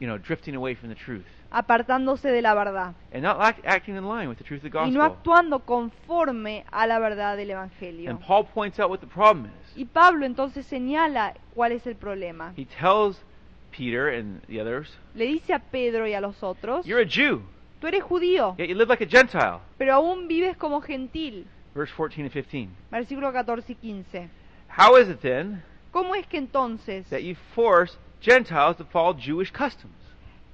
you 0.00 0.06
know, 0.06 0.18
drifting 0.18 0.54
away 0.54 0.74
from 0.74 0.88
the 0.88 0.96
truth 0.96 1.24
apartándose 1.54 2.28
de 2.32 2.42
la 2.42 2.52
verdad 2.54 2.94
and 3.12 3.22
not 3.22 3.40
act, 3.40 3.64
acting 3.64 3.96
in 3.96 4.04
line 4.08 4.28
with 4.28 4.38
the 4.38 4.44
truth 4.44 4.64
of 4.64 4.70
the 4.70 4.76
y 4.76 4.90
no 4.90 5.00
gospel. 5.00 5.16
actuando 5.16 5.60
conforme 5.60 6.64
a 6.70 6.86
la 6.86 6.98
verdad 6.98 7.36
del 7.36 7.50
Evangelio. 7.50 8.10
And 8.10 8.20
Paul 8.20 8.44
points 8.44 8.80
out 8.80 8.90
what 8.90 8.98
the 8.98 9.06
problem 9.06 9.46
is. 9.46 9.76
Y 9.76 9.84
Pablo 9.84 10.26
entonces 10.26 10.66
señala 10.66 11.34
cuál 11.54 11.72
es 11.72 11.86
el 11.86 11.94
problema. 11.94 12.52
He 12.56 12.66
tells 12.66 13.22
Peter 13.70 14.08
and 14.08 14.42
the 14.46 14.60
others, 14.60 14.98
Le 15.14 15.26
dice 15.26 15.52
a 15.54 15.60
Pedro 15.60 16.08
y 16.08 16.14
a 16.14 16.20
los 16.20 16.42
otros, 16.42 16.84
You're 16.84 17.02
a 17.02 17.08
Jew, 17.08 17.42
tú 17.80 17.86
eres 17.86 18.02
judío, 18.02 18.56
yet 18.58 18.68
you 18.68 18.74
live 18.74 18.88
like 18.88 19.04
a 19.04 19.08
Gentile. 19.08 19.60
pero 19.78 19.94
aún 19.94 20.26
vives 20.26 20.56
como 20.56 20.80
gentil. 20.80 21.46
Verse 21.72 21.92
14 21.92 22.22
and 22.22 22.32
15. 22.32 22.70
Versículo 22.90 23.32
14 23.32 23.72
y 23.72 23.74
15. 23.76 24.28
How 24.76 24.96
is 24.96 25.08
it 25.08 25.20
then 25.20 25.62
¿Cómo 25.94 26.14
es 26.14 26.26
que 26.26 26.36
entonces 26.38 27.06
that 27.08 27.20
you 27.20 27.34
force 27.54 27.96
Gentiles 28.20 28.76
to 28.76 28.84
follow 28.84 29.14
Jewish 29.16 29.50
customs? 29.50 29.94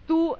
tú 0.06 0.36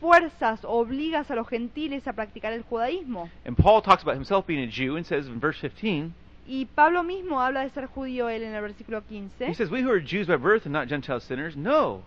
fuerzas 0.00 0.64
o 0.64 0.78
obligas 0.78 1.30
a 1.30 1.34
los 1.34 1.48
gentiles 1.48 2.06
a 2.06 2.12
practicar 2.12 2.52
el 2.52 2.62
judaísmo? 2.62 3.28
And 3.44 3.56
Paul 3.56 3.82
talks 3.82 4.02
about 4.02 4.14
himself 4.16 4.46
being 4.46 4.62
a 4.62 4.70
Jew 4.70 4.96
and 4.96 5.04
says 5.06 5.26
in 5.26 5.40
verse 5.40 5.58
15, 5.60 6.12
Y 6.46 6.66
Pablo 6.74 7.02
mismo 7.02 7.40
habla 7.40 7.62
de 7.62 7.70
ser 7.70 7.86
judío 7.86 8.28
él 8.28 8.42
en 8.42 8.54
el 8.54 8.62
versículo 8.62 8.98
he 8.98 9.20
15. 9.20 9.54
says, 9.54 9.70
We 9.70 9.82
who 9.82 9.90
are 9.90 10.00
Jews 10.00 10.26
by 10.28 10.36
birth 10.36 10.64
and 10.66 10.72
not 10.72 10.88
Gentile 10.88 11.20
sinners 11.20 11.54
know 11.56 12.02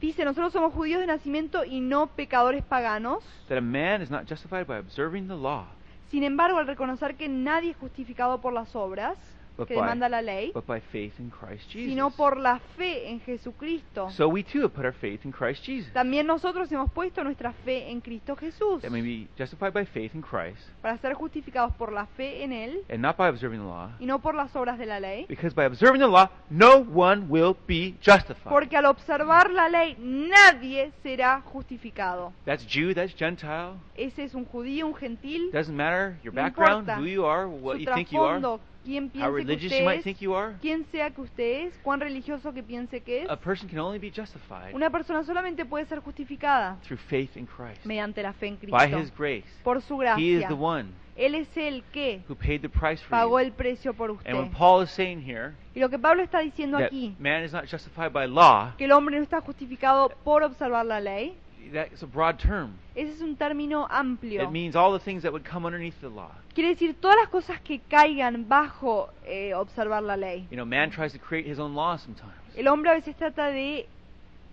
Dice, 0.00 0.24
nosotros 0.24 0.52
somos 0.52 0.72
judíos 0.74 1.00
de 1.00 1.06
nacimiento 1.06 1.64
y 1.64 1.80
no 1.80 2.08
pecadores 2.08 2.62
paganos. 2.62 3.24
that 3.48 3.56
a 3.56 3.62
man 3.62 4.02
is 4.02 4.10
not 4.10 4.26
justified 4.26 4.66
by 4.66 4.76
observing 4.78 5.28
the 5.28 5.34
law, 5.36 5.66
Sin 6.10 6.22
embargo, 6.22 6.58
al 6.58 6.66
reconocer 6.66 7.16
que 7.16 7.28
nadie 7.28 7.70
es 7.70 7.76
justificado 7.76 8.40
por 8.40 8.52
las 8.52 8.74
obras, 8.76 9.16
But 9.56 9.68
que 9.68 9.74
by- 9.76 9.82
demanda 9.82 10.08
la 10.08 10.20
ley, 10.20 10.50
but 10.52 10.66
by 10.66 10.80
faith 10.80 11.12
in 11.20 11.30
Christ 11.30 11.68
Jesus. 11.70 11.90
sino 11.90 12.10
por 12.10 12.38
la 12.38 12.58
fe 12.76 13.08
en 13.08 13.20
Jesucristo. 13.20 14.10
So 14.10 14.26
we 14.28 14.42
too 14.42 14.62
have 14.62 14.72
put 14.74 14.84
our 14.84 14.92
faith 14.92 15.24
in 15.24 15.30
Christ 15.32 15.64
Jesus. 15.64 15.92
También 15.92 16.26
nosotros 16.26 16.70
hemos 16.72 16.90
puesto 16.90 17.22
nuestra 17.22 17.52
fe 17.64 17.90
en 17.90 18.00
Cristo 18.00 18.34
Jesús 18.34 18.82
That 18.82 18.90
may 18.90 19.02
be 19.02 19.28
justified 19.38 19.72
by 19.72 19.84
faith 19.86 20.14
in 20.14 20.22
Christ 20.22 20.58
para 20.82 20.98
ser 20.98 21.14
justificados 21.14 21.72
por 21.74 21.92
la 21.92 22.06
fe 22.06 22.42
en 22.42 22.52
Él 22.52 22.82
and 22.88 23.00
not 23.00 23.16
by 23.16 23.28
observing 23.28 23.60
the 23.60 23.66
law. 23.66 23.90
y 24.00 24.06
no 24.06 24.18
por 24.18 24.34
las 24.34 24.54
obras 24.56 24.78
de 24.78 24.86
la 24.86 24.98
ley. 24.98 25.26
Because 25.28 25.54
by 25.54 25.66
observing 25.66 26.00
the 26.00 26.08
law, 26.08 26.28
no 26.50 26.78
one 26.78 27.26
will 27.28 27.56
be 27.68 27.94
justified. 28.02 28.50
Porque 28.50 28.76
al 28.76 28.86
observar 28.86 29.50
la 29.50 29.68
ley 29.68 29.96
nadie 30.00 30.90
será 31.02 31.40
justificado. 31.42 32.32
That's 32.44 32.66
Jew, 32.66 32.92
that's 32.92 33.14
Gentile. 33.14 33.74
Ese 33.96 34.24
es 34.24 34.34
un 34.34 34.44
judío, 34.44 34.86
un 34.86 34.94
gentil, 34.94 35.50
Doesn't 35.52 35.76
matter 35.76 36.18
your 36.24 36.34
No 36.34 36.42
background, 36.42 36.88
importa 36.88 36.98
who 37.00 37.06
you 37.06 37.24
are, 37.24 37.46
what 37.46 37.78
you 37.78 37.86
think 37.94 38.10
you 38.10 38.20
are, 38.20 38.40
quién 38.84 39.04
how 39.06 39.10
piense 39.10 39.26
que 39.26 39.30
religious 39.36 39.64
usted 39.72 39.78
you 39.80 39.84
might 39.84 39.98
es, 39.98 40.04
think 40.04 40.18
you 40.18 40.36
are. 40.36 40.54
quién 40.60 40.84
sea 40.92 41.10
que 41.10 41.20
usted 41.22 41.66
es, 41.68 41.78
cuán 41.82 42.00
religioso 42.00 42.52
que 42.52 42.62
piense 42.62 43.00
que 43.00 43.22
es. 43.22 43.30
A 43.30 43.36
person 43.36 43.68
can 43.68 43.78
only 43.80 43.98
be 43.98 44.10
justified 44.10 44.74
Una 44.74 44.90
persona 44.90 45.24
solamente 45.24 45.64
puede 45.64 45.86
ser 45.86 46.00
justificada 46.00 46.76
through 46.86 46.98
faith 47.00 47.36
in 47.36 47.46
Christ. 47.46 47.84
mediante 47.84 48.22
la 48.22 48.32
fe 48.32 48.48
en 48.48 48.58
By 48.70 48.88
Cristo. 48.90 48.98
His 49.00 49.12
grace. 49.16 49.44
Por 49.62 49.80
su 49.82 50.00
He 50.02 50.04
is 50.34 50.40
gracia. 50.40 50.48
the 50.48 50.54
one 50.54 50.88
Él 51.16 51.36
es 51.36 51.48
el 51.56 51.84
que 51.92 52.22
who 52.28 52.34
paid 52.34 52.60
the 52.60 52.68
price 52.68 53.00
for 53.02 53.10
pagó 53.10 53.38
you. 53.40 53.46
el 53.46 53.52
precio 53.52 53.94
por 53.94 54.10
And 54.10 54.34
when 54.36 54.44
usted. 54.46 54.56
Paul 54.58 54.82
is 54.82 54.90
saying 54.90 55.20
here 55.22 55.54
Y 55.74 55.80
lo 55.80 55.88
que 55.88 55.98
Pablo 55.98 56.22
está 56.22 56.40
diciendo 56.40 56.78
that 56.78 56.88
aquí, 56.88 57.14
man 57.20 57.44
is 57.44 57.52
not 57.52 57.66
justified 57.66 58.12
by 58.12 58.26
law, 58.26 58.72
que 58.76 58.84
el 58.86 58.92
hombre 58.92 59.16
no 59.16 59.22
está 59.22 59.40
justificado 59.40 60.08
por 60.24 60.42
observar 60.42 60.84
la 60.86 61.00
ley, 61.00 61.34
that's 61.72 62.02
a 62.02 62.06
broad 62.06 62.38
term. 62.38 62.72
ese 62.94 63.12
es 63.14 63.20
un 63.20 63.36
término 63.36 63.86
amplio. 63.90 64.42
It 64.42 64.50
means 64.50 64.74
all 64.76 64.92
the 64.92 65.04
things 65.04 65.22
that 65.22 65.32
would 65.32 65.44
come 65.48 65.66
underneath 65.66 65.98
the 66.00 66.08
law. 66.08 66.30
Quiere 66.54 66.70
decir 66.70 66.94
todas 67.00 67.16
las 67.16 67.28
cosas 67.28 67.60
que 67.60 67.80
caigan 67.88 68.48
bajo 68.48 69.10
eh, 69.26 69.54
observar 69.54 70.02
la 70.02 70.16
ley. 70.16 70.46
You 70.50 70.56
know, 70.56 70.64
man 70.66 70.90
tries 70.90 71.12
to 71.12 71.18
create 71.18 71.46
his 71.48 71.58
own 71.58 71.74
law 71.74 71.96
sometimes, 71.96 72.32
El 72.56 72.68
hombre 72.68 72.90
a 72.90 72.94
veces 72.94 73.16
trata 73.16 73.48
de 73.48 73.86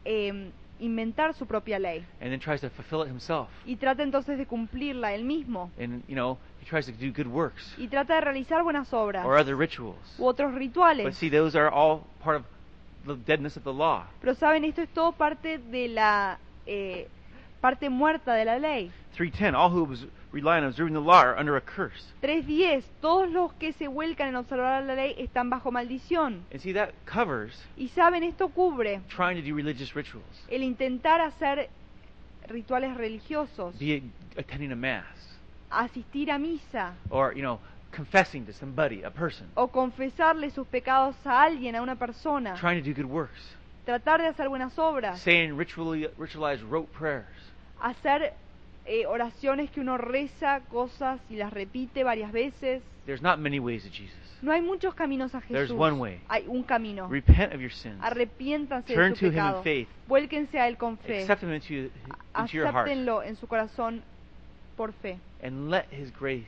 eh, 0.06 0.52
inventar 0.80 1.36
su 1.36 1.46
propia 1.46 1.78
ley 1.78 2.04
and 2.20 2.32
then 2.32 2.40
tries 2.40 2.60
to 2.62 2.70
fulfill 2.72 3.04
it 3.04 3.08
himself. 3.08 3.48
y 3.68 3.76
trata 3.76 4.02
entonces 4.02 4.38
de 4.40 4.48
cumplirla 4.48 5.14
él 5.14 5.24
mismo 5.26 5.70
And 5.80 6.02
you 6.08 6.16
know, 6.16 6.40
he 6.60 6.66
tries 6.66 6.88
to 6.88 6.92
do 6.92 7.12
good 7.12 7.28
works 7.28 7.76
y 7.78 7.88
trata 7.88 8.16
de 8.16 8.22
realizar 8.22 8.64
buenas 8.64 8.92
obras 8.92 9.24
or 9.24 9.38
other 9.38 9.56
rituals. 9.56 10.00
u 10.18 10.26
otros 10.26 10.52
But 10.52 10.60
rituales. 10.60 11.16
see, 11.18 11.30
those 11.30 11.56
are 11.56 11.70
all 11.70 12.08
part 12.24 12.38
of 12.38 12.46
the 13.06 13.16
deadness 13.26 13.56
of 13.58 13.64
the 13.64 13.74
law. 13.74 14.06
Pero 14.22 14.34
saben, 14.34 14.64
esto 14.66 14.82
es 14.82 14.90
todo 14.90 15.12
parte 15.12 15.60
de 15.60 15.88
la 15.90 16.40
eh, 16.66 17.08
parte 17.62 17.90
muerta 17.90 18.34
de 18.34 18.46
la 18.46 18.58
ley. 18.58 18.92
310, 19.14 19.56
all 19.56 19.70
who 19.70 19.86
rely 20.32 20.58
on 20.58 20.64
observing 20.64 20.94
the 20.94 21.02
law 21.02 21.22
are 21.22 21.38
under 21.38 21.56
a 21.58 21.62
curse. 21.62 22.14
3.10. 22.22 22.84
Todos 23.02 23.30
los 23.30 23.54
que 23.54 23.74
se 23.74 23.88
vuelcan 23.88 24.30
en 24.30 24.36
observar 24.36 24.84
la 24.84 24.96
ley 24.96 25.16
están 25.18 25.50
bajo 25.50 25.72
maldición. 25.72 26.46
And 26.52 26.62
see, 26.62 26.74
that 26.74 26.94
covers 27.06 27.54
Y 27.78 27.90
saben, 27.90 28.24
esto 28.24 28.50
cubre 28.50 29.02
trying 29.10 29.36
to 29.36 29.48
do 29.48 29.56
religious 29.56 29.96
rituals, 29.96 30.26
el 30.50 30.64
intentar 30.64 31.22
hacer 31.22 31.70
rituales 32.48 32.96
religiosos, 32.98 33.78
be 33.78 34.04
attending 34.38 34.72
a 34.72 34.76
mass, 34.76 35.06
asistir 35.70 36.32
a 36.32 36.38
misa 36.38 36.94
or 37.10 37.34
you 37.34 37.42
know, 37.42 37.60
confessing 37.92 38.46
to 38.46 38.54
somebody, 38.54 39.04
a 39.04 39.12
person, 39.12 39.48
o 39.56 39.68
confesarle 39.68 40.50
sus 40.52 40.68
pecados 40.68 41.16
a 41.26 41.44
alguien, 41.44 41.76
a 41.76 41.82
una 41.82 41.96
persona, 41.96 42.56
trying 42.56 42.82
to 42.82 42.90
do 42.90 42.94
good 42.94 43.10
works, 43.10 43.56
tratar 43.86 44.22
de 44.22 44.28
hacer 44.28 44.48
buenas 44.50 44.78
obras, 44.80 45.20
saying 45.20 45.58
ritually, 45.58 46.08
ritualized 46.18 46.64
rote 46.70 46.90
prayers. 46.98 47.26
hacer 47.82 48.34
eh, 48.86 49.06
oraciones 49.06 49.70
que 49.72 49.80
uno 49.82 49.98
reza 49.98 50.62
cosas 50.70 51.20
y 51.30 51.36
las 51.36 51.52
repite 51.54 52.04
varias 52.04 52.32
veces. 52.32 52.82
There's 53.06 53.22
not 53.22 53.40
many 53.40 53.60
ways 53.60 53.84
to 53.84 53.90
Jesus. 53.90 54.16
No 54.44 54.52
hay 54.52 54.62
muchos 54.62 54.96
caminos 54.96 55.36
a 55.36 55.42
There's 55.42 55.70
Jesús. 55.70 55.78
one 55.80 56.00
way. 56.00 56.20
Hay 56.28 56.46
un 56.48 56.64
camino. 56.64 57.08
Repent 57.08 57.54
of 57.54 57.62
your 57.62 57.72
sins. 57.72 58.00
Arrepiéntanse 58.02 58.94
Turn 58.94 59.12
de 59.14 59.16
su 59.16 59.26
to 59.26 59.26
Him 59.28 59.34
in 59.34 59.38
pecado. 59.38 59.64
faith. 59.64 59.88
Vuélquense 60.08 60.60
a 60.60 60.68
Él 60.68 60.78
con 60.78 60.98
fe. 60.98 61.22
Accept 61.22 61.44
Him 61.44 61.54
into, 61.54 61.74
into 61.74 61.92
your 62.54 62.66
heart. 62.68 62.88
Acéptenlo 62.88 63.22
en 63.24 63.36
su 63.36 63.46
corazón 63.48 64.02
por 64.76 64.94
fe. 64.94 65.20
And 65.44 65.70
let 65.70 65.86
His 65.92 66.12
grace 66.12 66.48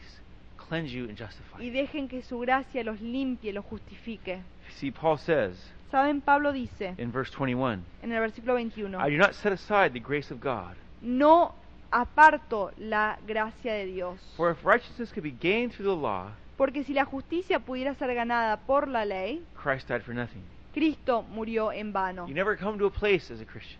cleanse 0.57 0.91
you 0.91 1.03
and 1.05 1.17
justify 1.17 1.59
Y 1.61 1.67
you. 1.67 1.73
dejen 1.73 2.07
que 2.07 2.23
su 2.23 2.39
gracia 2.39 2.83
los 2.83 2.99
limpie, 3.01 3.53
los 3.53 3.65
justifique. 3.65 4.39
See, 4.79 4.89
Paul 4.91 5.17
says 5.19 5.55
¿Saben? 5.93 6.21
Pablo 6.21 6.51
dice 6.51 6.95
in 6.97 7.11
verse 7.11 7.31
21 7.37 7.83
en 8.01 8.11
el 8.11 8.19
versículo 8.19 8.55
21, 8.55 8.97
I 8.97 9.11
do 9.11 9.17
not 9.17 9.33
set 9.33 9.53
aside 9.53 9.91
the 9.93 9.99
grace 9.99 10.33
of 10.33 10.39
God. 10.41 10.73
no 11.01 11.53
aparto 11.91 12.71
la 12.79 13.19
gracia 13.27 13.73
de 13.73 13.85
Dios. 13.85 14.19
For 14.35 14.49
if 14.49 14.65
righteousness 14.65 15.11
could 15.13 15.21
be 15.23 15.29
gained 15.39 15.71
through 15.73 15.85
the 15.87 15.95
law, 15.95 16.31
Porque 16.57 16.83
si 16.83 16.95
la 16.95 17.05
justicia 17.05 17.59
pudiera 17.59 17.93
ser 17.93 18.11
ganada 18.15 18.57
por 18.65 18.87
la 18.87 19.05
ley, 19.05 19.43
Christ 19.61 19.87
died 19.87 20.01
for 20.01 20.15
nothing. 20.15 20.41
Cristo 20.73 21.21
murió 21.29 21.71
en 21.71 21.93
vano. 21.93 22.27
You 22.27 22.33
never 22.33 22.57
come 22.57 22.79
to 22.79 22.87
a 22.87 22.91
place 22.91 23.31
as 23.31 23.39
a 23.39 23.45
Christian 23.45 23.79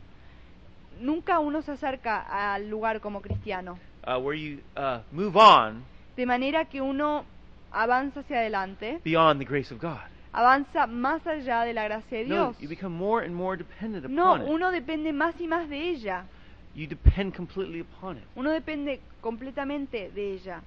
Nunca 1.00 1.40
uno 1.40 1.64
se 1.64 1.72
acerca 1.72 2.20
al 2.22 2.70
lugar 2.70 3.02
como 3.02 3.22
cristiano. 3.24 3.80
uh, 4.06 4.20
where 4.20 4.38
you 4.38 4.60
uh, 4.78 5.00
move 5.12 5.36
on 5.36 5.84
De 6.16 6.28
manera 6.28 6.66
que 6.66 6.80
uno 6.80 7.26
avanza 7.72 8.20
hacia 8.20 8.38
adelante, 8.38 9.00
beyond 9.04 9.40
the 9.40 9.46
grace 9.46 9.74
of 9.74 9.82
God. 9.82 10.13
Avanza 10.34 10.88
más 10.88 11.26
allá 11.28 11.62
de 11.64 11.74
la 11.74 11.84
gracia 11.86 12.18
de 12.18 12.26
No, 12.26 12.36
Dios. 12.48 12.60
you 12.60 12.68
become 12.68 12.96
more 12.96 13.26
and 13.26 13.34
more 13.36 13.56
dependent 13.58 14.06
No, 14.10 14.34
upon 14.34 14.42
it. 14.42 14.48
uno 14.50 14.72
depende 14.72 15.14
más 15.14 15.40
y 15.40 15.48
más 15.48 15.70
de 15.70 15.78
ella. 15.90 16.26
You 16.76 16.88
depend 16.88 17.36
completely 17.36 17.82
upon 17.82 18.18
it. 18.18 18.24
Uno 18.36 18.50
depende 18.50 19.00
completamente 19.22 20.10
de 20.12 20.34
ella. 20.34 20.62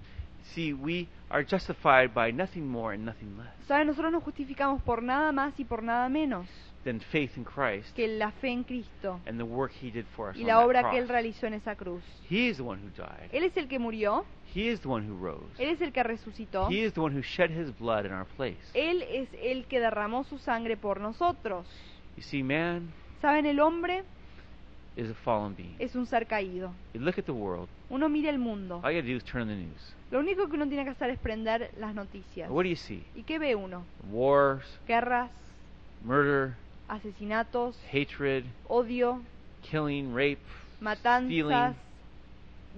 See, 0.55 0.73
we 0.73 1.09
are 1.29 1.45
justified 1.45 2.15
by 2.15 2.33
nothing 2.33 2.69
more 2.69 2.95
and 2.95 3.05
nothing 3.05 3.37
less. 3.37 3.85
Nosotros 3.85 4.13
nos 4.13 4.23
justificamos 4.23 4.81
por 4.83 5.03
nada 5.03 5.33
más 5.33 5.59
y 5.59 5.65
por 5.65 5.83
nada 5.83 6.09
menos 6.09 6.47
than 6.87 7.01
faith 7.01 7.37
in 7.37 7.45
Christ 7.45 7.95
que 7.95 8.07
la 8.07 8.31
fe 8.31 8.49
en 8.49 8.65
Cristo 8.65 9.21
and 9.27 9.39
the 9.39 9.45
work 9.45 9.73
He 9.83 9.91
did 9.91 10.07
for 10.15 10.31
us 10.31 10.37
y 10.37 10.43
on 10.43 10.47
la 10.47 10.55
that 10.55 10.65
obra 10.65 10.91
que 10.91 10.99
Él 10.99 11.09
realizó 11.09 11.47
en 11.47 11.55
esa 11.55 11.75
cruz. 11.75 12.03
He 12.31 12.49
is 12.49 12.57
the 12.57 12.63
one 12.63 12.81
who 12.81 12.91
died. 12.97 13.29
Él 13.33 13.45
es 13.45 13.57
el 13.57 13.69
que 13.69 13.79
murió, 13.79 14.25
He 14.55 14.71
is 14.71 14.81
the 14.81 14.89
one 14.89 15.07
who 15.07 15.17
rose. 15.17 15.45
Él 15.59 15.71
es 15.71 15.81
el 15.83 15.93
que 15.93 16.03
resucitó, 16.03 16.69
He 16.71 16.85
is 16.85 16.95
the 16.95 17.01
one 17.01 17.15
who 17.15 17.23
shed 17.23 17.51
His 17.51 17.77
blood 17.79 18.07
in 18.07 18.13
our 18.13 18.25
place. 18.25 18.57
Él 18.73 19.03
es 19.03 19.29
el 19.43 19.67
que 19.67 19.81
derramó 19.81 20.25
su 20.25 20.39
sangre 20.39 20.77
por 20.77 21.01
nosotros. 21.01 21.67
You 22.17 22.23
see, 22.23 22.43
man 22.43 22.93
¿Saben? 23.21 23.47
El 23.47 23.61
hombre 23.61 24.05
is 24.97 25.11
a 25.11 25.15
fallen 25.15 25.55
being. 25.55 25.75
es 25.79 25.95
un 25.97 26.07
ser 26.07 26.27
caído. 26.27 26.73
You 26.95 27.01
look 27.01 27.19
at 27.19 27.25
the 27.25 27.33
world. 27.33 27.69
Uno 27.91 28.09
mira 28.09 28.31
el 28.31 28.39
mundo. 28.39 28.81
All 28.83 28.93
you 28.93 29.01
gotta 29.01 29.13
do 29.13 29.17
is 29.17 29.25
turn 29.25 29.43
on 29.43 29.49
the 29.49 29.57
news. 29.57 29.95
Lo 30.11 30.21
único 30.21 30.49
que 30.49 30.55
uno 30.55 30.69
tiene 30.69 30.85
que 30.85 30.91
hacer 30.91 31.11
es 31.11 31.19
prender 31.19 31.73
las 31.79 31.95
noticias. 31.95 32.49
What 32.49 32.63
do 32.63 32.69
you 32.69 32.77
see? 32.77 33.03
¿Y 33.15 33.25
qué 33.25 33.39
ve 33.39 33.55
uno? 33.57 33.85
Wars, 34.11 34.65
Guerras, 34.87 35.31
murder, 36.05 36.55
asesinatos, 36.89 37.77
hatred, 37.93 38.45
odio, 38.69 39.21
killing, 39.71 40.15
rape, 40.15 40.41
matanzas, 40.81 41.27
stealing. 41.29 41.75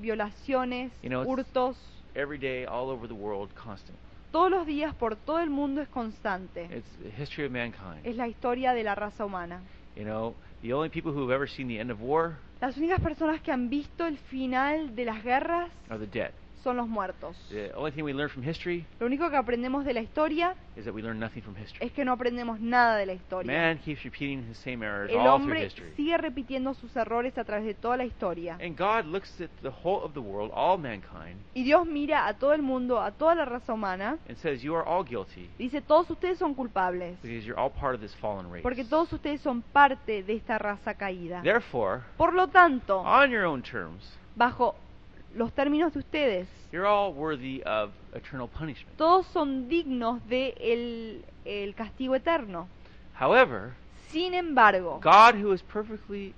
violaciones, 0.01 0.93
You 1.03 1.11
know, 1.11 1.23
it's- 1.23 1.29
hurtos. 1.29 1.77
every 2.15 2.39
day, 2.39 2.65
all 2.65 2.89
over 2.91 3.07
the 3.09 3.15
world, 3.15 3.51
constant. 3.55 3.99
Todos 4.31 4.51
los 4.51 4.67
días 4.67 4.95
por 4.95 5.17
todo 5.17 5.41
el 5.41 5.51
mundo 5.51 5.81
es 5.81 5.89
constante. 5.89 6.65
It's 6.71 6.89
the 7.03 7.11
history 7.23 7.47
of 7.47 7.53
mankind. 7.53 8.05
Es 8.05 8.17
la 8.17 8.29
historia 8.29 8.73
de 8.75 8.85
la 8.85 8.95
raza 8.95 9.25
humana. 9.25 9.61
You 9.97 10.05
know, 10.05 10.35
the 10.63 10.73
only 10.75 10.91
people 10.91 11.13
who 11.13 11.23
have 11.23 11.33
ever 11.35 11.49
seen 11.49 11.67
the 11.69 11.81
end 11.81 11.91
of 11.91 12.01
war 12.01 12.37
Las 12.61 12.77
únicas 12.77 13.01
personas 13.01 13.41
que 13.41 13.53
han 13.53 13.69
visto 13.71 14.05
el 14.07 14.19
final 14.19 14.95
de 14.95 15.05
las 15.05 15.23
guerras 15.23 15.71
are 15.89 15.99
the 15.99 16.07
dead. 16.07 16.33
Son 16.63 16.77
los 16.77 16.89
muertos. 16.89 17.37
The 17.51 17.73
only 17.75 17.93
thing 17.93 18.03
we 18.05 18.13
learn 18.13 18.29
from 18.29 18.43
history 18.43 18.85
Lo 19.01 19.07
único 19.07 19.29
que 19.31 19.37
aprendemos 19.37 19.85
de 19.85 19.95
la 19.95 20.01
historia 20.01 20.55
is 20.77 20.85
that 20.85 20.95
we 20.95 21.03
learn 21.03 21.19
nothing 21.19 21.43
from 21.43 21.55
history. 21.57 21.79
es 21.85 21.93
que 21.93 22.05
no 22.05 22.13
aprendemos 22.13 22.61
nada 22.61 22.97
de 22.97 23.07
la 23.07 23.13
historia. 23.15 23.51
Man 23.53 23.79
keeps 23.79 24.03
repeating 24.05 24.45
his 24.49 24.59
same 24.59 24.85
errors 24.85 25.11
El 25.11 25.19
all 25.19 25.25
through 25.25 25.35
hombre 25.43 25.65
history. 25.67 25.93
sigue 25.97 26.17
repitiendo 26.19 26.75
sus 26.75 26.95
errores 26.97 27.37
a 27.39 27.45
través 27.45 27.65
de 27.67 27.75
toda 27.75 27.97
la 27.97 28.05
historia. 28.05 28.59
And 28.63 28.77
God 28.77 29.07
looks 29.07 29.41
at 29.41 29.51
the 29.63 29.71
whole 29.83 30.03
of 30.05 30.13
the 30.15 30.21
world, 30.21 30.51
all 30.55 30.79
mankind, 30.79 31.37
Y 31.55 31.65
Dios 31.65 31.87
mira 31.87 32.27
a 32.27 32.35
todo 32.35 32.53
el 32.53 32.63
mundo, 32.63 33.01
a 33.01 33.11
toda 33.13 33.35
la 33.35 33.45
raza 33.45 33.73
humana, 33.73 34.19
and 34.29 34.37
says, 34.39 34.63
You 34.63 34.75
are 34.77 34.85
all 34.87 35.05
guilty 35.05 35.51
dice, 35.59 35.81
todos 35.81 36.11
ustedes 36.11 36.39
son 36.39 36.55
culpables, 36.55 37.17
because 37.23 37.45
you're 37.47 37.59
all 37.59 37.71
part 37.71 37.95
of 37.95 38.01
this 38.01 38.15
fallen 38.17 38.51
race. 38.51 38.63
porque 38.63 38.85
todos 38.85 39.13
ustedes 39.13 39.41
son 39.41 39.63
parte 39.63 40.23
de 40.23 40.35
esta 40.35 40.59
raza 40.59 40.95
caída. 40.95 41.43
Therefore, 41.43 42.03
Por 42.17 42.35
lo 42.35 42.49
tanto, 42.49 42.99
on 43.01 43.31
your 43.31 43.45
own 43.45 43.63
terms, 43.63 44.03
bajo 44.37 44.75
los 45.35 45.53
términos 45.53 45.93
de 45.93 45.99
ustedes, 46.01 46.49
you're 46.73 46.87
all 46.87 47.13
worthy 47.13 47.63
of 47.67 47.91
eternal 48.15 48.49
punishment. 48.49 48.97
todos 48.97 49.27
son 49.27 49.69
dignos 49.69 50.27
de 50.29 50.55
el, 50.61 51.25
el 51.45 51.75
castigo 51.75 52.15
eterno. 52.15 52.69
However, 53.19 53.73
Sin 54.11 54.33
embargo, 54.35 55.01
God, 55.03 55.35
who 55.35 55.53
is 55.53 55.63
perfectly 55.63 56.33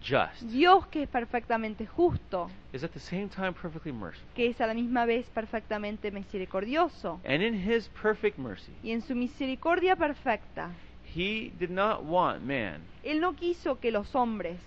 just, 0.00 0.42
Dios 0.42 0.86
que 0.86 1.02
es 1.02 1.08
perfectamente 1.08 1.86
justo, 1.86 2.48
is 2.72 2.84
at 2.84 2.90
the 2.90 3.00
same 3.00 3.28
time 3.28 3.52
perfectly 3.52 3.90
merciful. 3.92 4.28
que 4.34 4.46
es 4.48 4.60
a 4.60 4.66
la 4.66 4.74
misma 4.74 5.06
vez 5.06 5.26
perfectamente 5.30 6.10
misericordioso, 6.12 7.20
And 7.24 7.42
in 7.42 7.54
his 7.54 7.88
perfect 8.00 8.38
mercy, 8.38 8.72
y 8.82 8.92
en 8.92 9.02
su 9.02 9.14
misericordia 9.16 9.96
perfecta, 9.96 10.70
he 11.16 11.50
did 11.58 11.70
not 11.70 12.02
want 12.04 12.42
man 12.42 12.82
Él 13.02 13.20
no 13.20 13.34
quiso 13.34 13.80
que 13.80 13.90
los 13.90 14.14
hombres 14.14 14.58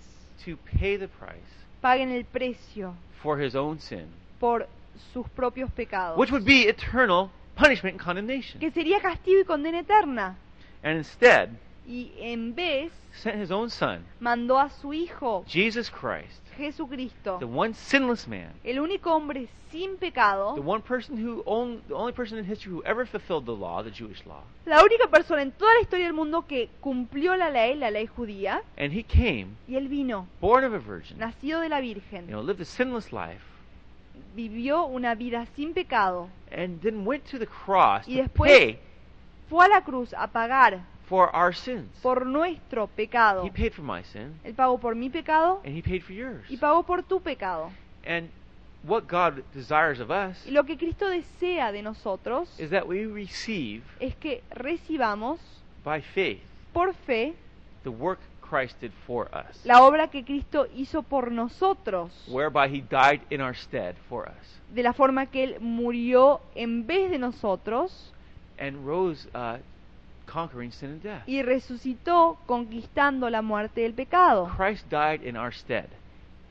to 0.44 0.58
pay 0.78 0.98
the 0.98 1.08
price 1.08 1.59
paguen 1.80 2.10
el 2.10 2.24
precio 2.24 2.94
for 3.22 3.40
his 3.40 3.54
own 3.54 3.78
sin, 3.80 4.06
por 4.38 4.66
sus 5.12 5.28
propios 5.30 5.70
pecados, 5.72 6.16
which 6.18 6.30
would 6.30 6.44
be 6.44 6.68
eternal 6.68 7.30
punishment 7.56 7.94
and 7.94 8.00
condemnation. 8.04 8.60
que 8.60 8.70
sería 8.70 9.00
castigo 9.00 9.40
y 9.40 9.44
condena 9.44 9.80
eterna. 9.80 10.36
And 10.82 10.96
instead, 10.98 11.50
Y 11.86 12.12
en 12.18 12.54
vez 12.54 12.92
sent 13.22 13.42
his 13.42 13.50
own 13.50 13.68
son, 13.70 14.04
mandó 14.20 14.58
a 14.58 14.68
su 14.70 14.92
Hijo, 14.92 15.44
Jesus 15.48 15.90
Christ, 15.90 16.40
Jesucristo, 16.60 17.38
the 17.38 17.46
one 17.46 17.74
sinless 17.74 18.26
man, 18.28 18.52
el 18.64 18.76
único 18.80 19.10
hombre 19.12 19.48
sin 19.70 19.96
pecado, 19.96 20.54
the 20.54 20.60
one 20.60 20.82
person 20.82 21.16
who 21.16 21.42
own, 21.46 21.80
the 21.88 21.94
only 21.94 22.12
person 22.12 22.38
in 22.38 22.44
history 22.44 22.72
who 22.72 22.82
ever 22.84 23.06
fulfilled 23.06 23.44
the 23.46 23.52
law, 23.52 23.82
the 23.82 23.90
Jewish 23.90 24.24
law. 24.26 24.42
la 24.66 24.82
única 24.84 25.08
persona 25.10 25.42
en 25.42 25.52
toda 25.52 25.72
la 25.74 25.80
historia 25.80 26.06
del 26.06 26.14
mundo 26.14 26.46
que 26.46 26.68
cumplió 26.80 27.36
la 27.36 27.50
ley, 27.50 27.74
la 27.76 27.90
ley 27.90 28.06
judía, 28.06 28.62
And 28.76 28.92
he 28.92 29.02
came, 29.02 29.56
y 29.66 29.76
él 29.76 29.88
vino, 29.88 30.26
born 30.40 30.64
of 30.64 30.72
a 30.74 30.78
virgin, 30.78 31.18
nacido 31.18 31.60
de 31.60 31.68
la 31.68 31.80
you 31.80 31.94
Virgen, 31.94 32.26
know, 32.26 32.42
lived 32.42 32.60
a 32.60 32.64
sinless 32.64 33.12
life, 33.12 33.42
vivió 34.34 34.84
una 34.86 35.14
vida 35.14 35.46
sin 35.56 35.72
pecado, 35.74 36.28
and 36.52 36.80
then 36.82 37.06
went 37.06 37.24
to 37.30 37.38
the 37.38 37.46
cross 37.46 38.06
Y 38.06 38.16
to 38.16 38.22
después- 38.24 38.48
pay 38.50 38.78
fue 39.48 39.64
a 39.64 39.68
la 39.68 39.80
cruz 39.82 40.14
a 40.14 40.28
pagar 40.28 40.80
for 41.10 41.28
our 41.34 41.52
sins. 41.52 41.90
por 42.00 42.24
nuestro 42.24 42.86
pecado. 42.86 43.44
He 43.44 43.50
paid 43.50 43.72
for 43.72 43.82
my 43.82 44.02
sin, 44.04 44.38
Él 44.44 44.54
pagó 44.54 44.78
por 44.78 44.94
mi 44.94 45.10
pecado 45.10 45.60
and 45.64 45.76
he 45.76 45.82
paid 45.82 46.02
for 46.02 46.12
yours. 46.14 46.48
y 46.48 46.56
pagó 46.56 46.84
por 46.84 47.02
tu 47.02 47.20
pecado. 47.20 47.70
And 48.06 48.30
what 48.84 49.02
God 49.08 49.42
desires 49.52 50.00
of 50.00 50.10
us 50.10 50.46
Y 50.46 50.52
lo 50.52 50.64
que 50.64 50.78
Cristo 50.78 51.08
desea 51.08 51.72
de 51.72 51.82
nosotros 51.82 52.48
is 52.58 52.70
that 52.70 52.86
we 52.86 53.04
receive 53.06 53.82
es 53.98 54.14
que 54.14 54.42
recibamos 54.50 55.38
by 55.84 56.00
faith 56.00 56.40
por 56.72 56.94
fe 56.94 57.34
the 57.82 57.90
work 57.90 58.20
Christ 58.40 58.80
did 58.80 58.92
for 59.06 59.28
us, 59.34 59.64
la 59.64 59.82
obra 59.84 60.08
que 60.08 60.24
Cristo 60.24 60.66
hizo 60.74 61.02
por 61.02 61.30
nosotros, 61.30 62.10
whereby 62.28 62.68
he 62.68 62.80
died 62.80 63.20
in 63.30 63.40
our 63.40 63.54
stead 63.54 63.96
for 64.08 64.28
us, 64.28 64.60
de 64.74 64.82
la 64.82 64.92
forma 64.92 65.26
que 65.26 65.44
Él 65.44 65.60
murió 65.60 66.40
en 66.54 66.86
vez 66.86 67.10
de 67.10 67.18
nosotros 67.18 68.12
and 68.58 68.84
rose 68.84 69.28
uh, 69.34 69.58
conquering 70.30 70.70
sin 70.72 70.90
and 70.90 71.02
death. 71.02 71.22
y 71.26 71.42
resucitó 71.42 72.38
conquistando 72.46 73.28
la 73.30 73.42
muerte 73.42 73.80
del 73.82 73.94
pecado. 73.94 74.50
Christ 74.56 74.86
died 74.90 75.22
in 75.26 75.36
our 75.36 75.52
stead. 75.52 75.88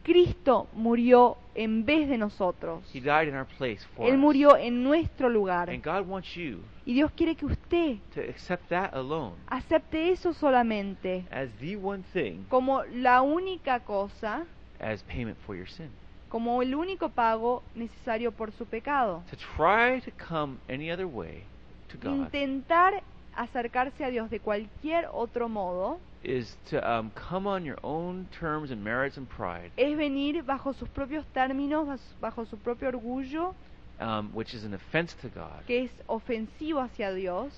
Cristo 0.04 0.68
murió 0.74 1.38
en 1.56 1.86
vez 1.86 2.08
de 2.10 2.18
nosotros. 2.18 2.84
He 2.94 3.00
died 3.00 3.28
in 3.28 3.36
our 3.36 3.46
place 3.46 3.80
for 3.96 4.08
Él 4.08 4.16
us. 4.16 4.20
murió 4.20 4.58
en 4.58 4.84
nuestro 4.84 5.30
lugar. 5.30 5.70
And 5.70 5.84
God 5.84 6.08
wants 6.08 6.36
you 6.36 6.60
Y 6.86 6.94
Dios 6.94 7.12
quiere 7.12 7.36
que 7.36 7.46
usted 7.46 7.98
to 8.16 8.22
accept 8.22 8.70
that 8.70 8.92
alone 8.94 9.36
acepte 9.48 10.12
eso 10.12 10.34
solamente 10.34 11.26
as 11.30 11.52
the 11.60 11.76
one 11.76 12.02
thing 12.14 12.46
como 12.50 12.84
la 12.86 13.22
única 13.22 13.82
cosa, 13.82 14.46
as 14.80 15.04
payment 15.04 15.38
for 15.46 15.56
your 15.56 15.68
sin. 15.70 15.90
como 16.30 16.62
el 16.64 16.74
único 16.74 17.10
pago 17.10 17.62
necesario 17.76 18.32
por 18.32 18.52
su 18.54 18.66
pecado. 18.66 19.22
To 19.30 19.38
try 19.58 20.02
to 20.02 20.12
come 20.28 20.58
any 20.68 20.90
other 20.92 21.06
way 21.06 21.44
to 21.90 21.98
God 22.02 22.16
Intentar 22.34 23.04
acercarse 23.36 24.04
a 24.04 24.10
Dios 24.10 24.30
de 24.30 24.40
cualquier 24.40 25.08
otro 25.14 25.48
modo 25.50 26.00
is 26.24 26.58
to 26.70 26.78
um, 26.86 27.12
come 27.12 27.48
on 27.48 27.64
your 27.64 27.78
own 27.84 28.28
terms 28.40 28.72
and 28.72 28.84
merits 28.84 29.18
and 29.18 29.28
pride, 29.30 29.72
es 29.78 29.96
venir 29.96 30.44
bajo 30.44 30.74
sus 30.74 30.90
propios 30.90 31.26
términos, 31.34 31.88
bas- 31.88 32.16
bajo 32.20 32.46
su 32.46 32.58
propio 32.58 32.90
orgullo, 32.90 33.54
um, 34.00 34.30
which 34.34 34.54
is 34.54 34.66
an 34.66 34.74
offense 34.74 35.16
to 35.22 35.30
God. 35.30 35.64
que 35.66 35.84
es 35.86 35.92
ofensivo 36.08 36.82
hacia 36.82 37.14
Dios, 37.14 37.54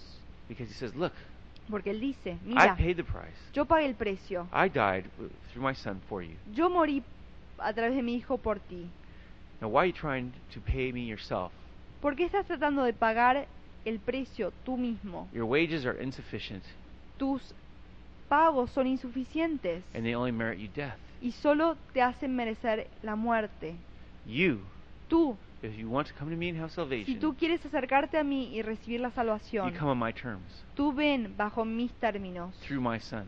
Because 0.47 0.67
He 0.69 0.73
says, 0.75 0.93
Look, 0.95 1.13
porque 1.69 1.89
Él 1.91 1.99
dice, 1.99 2.31
I 2.33 2.37
mira, 2.43 2.75
paid 2.75 2.97
the 2.97 3.03
price. 3.03 3.37
yo 3.53 3.65
pagué 3.65 3.85
el 3.85 3.95
precio, 3.95 4.47
I 4.53 4.67
died 4.69 5.05
w- 5.17 5.29
through 5.51 5.63
my 5.65 5.73
Son 5.73 5.99
for 6.07 6.21
you. 6.21 6.35
yo 6.53 6.69
morí 6.69 7.01
a 7.57 7.73
través 7.73 7.95
de 7.95 8.03
mi 8.03 8.15
Hijo 8.15 8.37
por 8.37 8.59
ti. 8.59 8.91
Now, 9.59 9.69
why 9.69 9.81
are 9.83 9.87
you 9.87 9.93
trying 9.93 10.33
to 10.53 10.59
pay 10.61 10.91
me 10.91 11.05
yourself? 11.07 11.51
¿Por 12.01 12.15
qué 12.15 12.25
estás 12.25 12.45
tratando 12.47 12.83
de 12.83 12.93
pagar 12.93 13.47
el 13.85 13.99
precio 13.99 14.51
tú 14.63 14.77
mismo? 14.77 15.27
Your 15.33 15.45
wages 15.45 15.85
are 15.85 16.01
insufficient, 16.03 16.63
Tus 17.17 17.41
pagos 18.29 18.71
son 18.71 18.87
insuficientes 18.87 19.83
and 19.93 20.03
they 20.03 20.15
only 20.15 20.31
merit 20.31 20.59
you 20.59 20.69
death. 20.73 20.97
y 21.21 21.31
solo 21.31 21.75
te 21.93 22.01
hacen 22.01 22.35
merecer 22.35 22.87
la 23.03 23.15
muerte. 23.15 23.75
You, 24.25 24.59
Tú, 25.07 25.35
if 25.61 25.75
you 25.77 25.89
want 25.89 26.07
to 26.07 26.13
come 26.17 26.31
to 26.31 26.37
me 26.37 26.49
and 26.49 26.57
have 26.59 26.69
si 26.69 26.75
salvation, 26.75 27.19
tú 27.19 27.35
quieres 27.35 27.63
acercarte 27.65 28.17
a 28.17 28.23
mí 28.23 28.49
y 28.55 28.61
recibir 28.61 28.99
la 29.01 29.09
you 29.09 29.15
salvación, 29.15 29.71
come 29.77 29.91
on 29.91 29.99
my 29.99 30.13
terms 30.13 30.63
tú 30.75 30.93
ven 30.93 31.35
bajo 31.37 31.65
mis 31.65 31.91
términos, 31.99 32.55
through 32.61 32.81
my 32.81 32.99
Son 32.99 33.25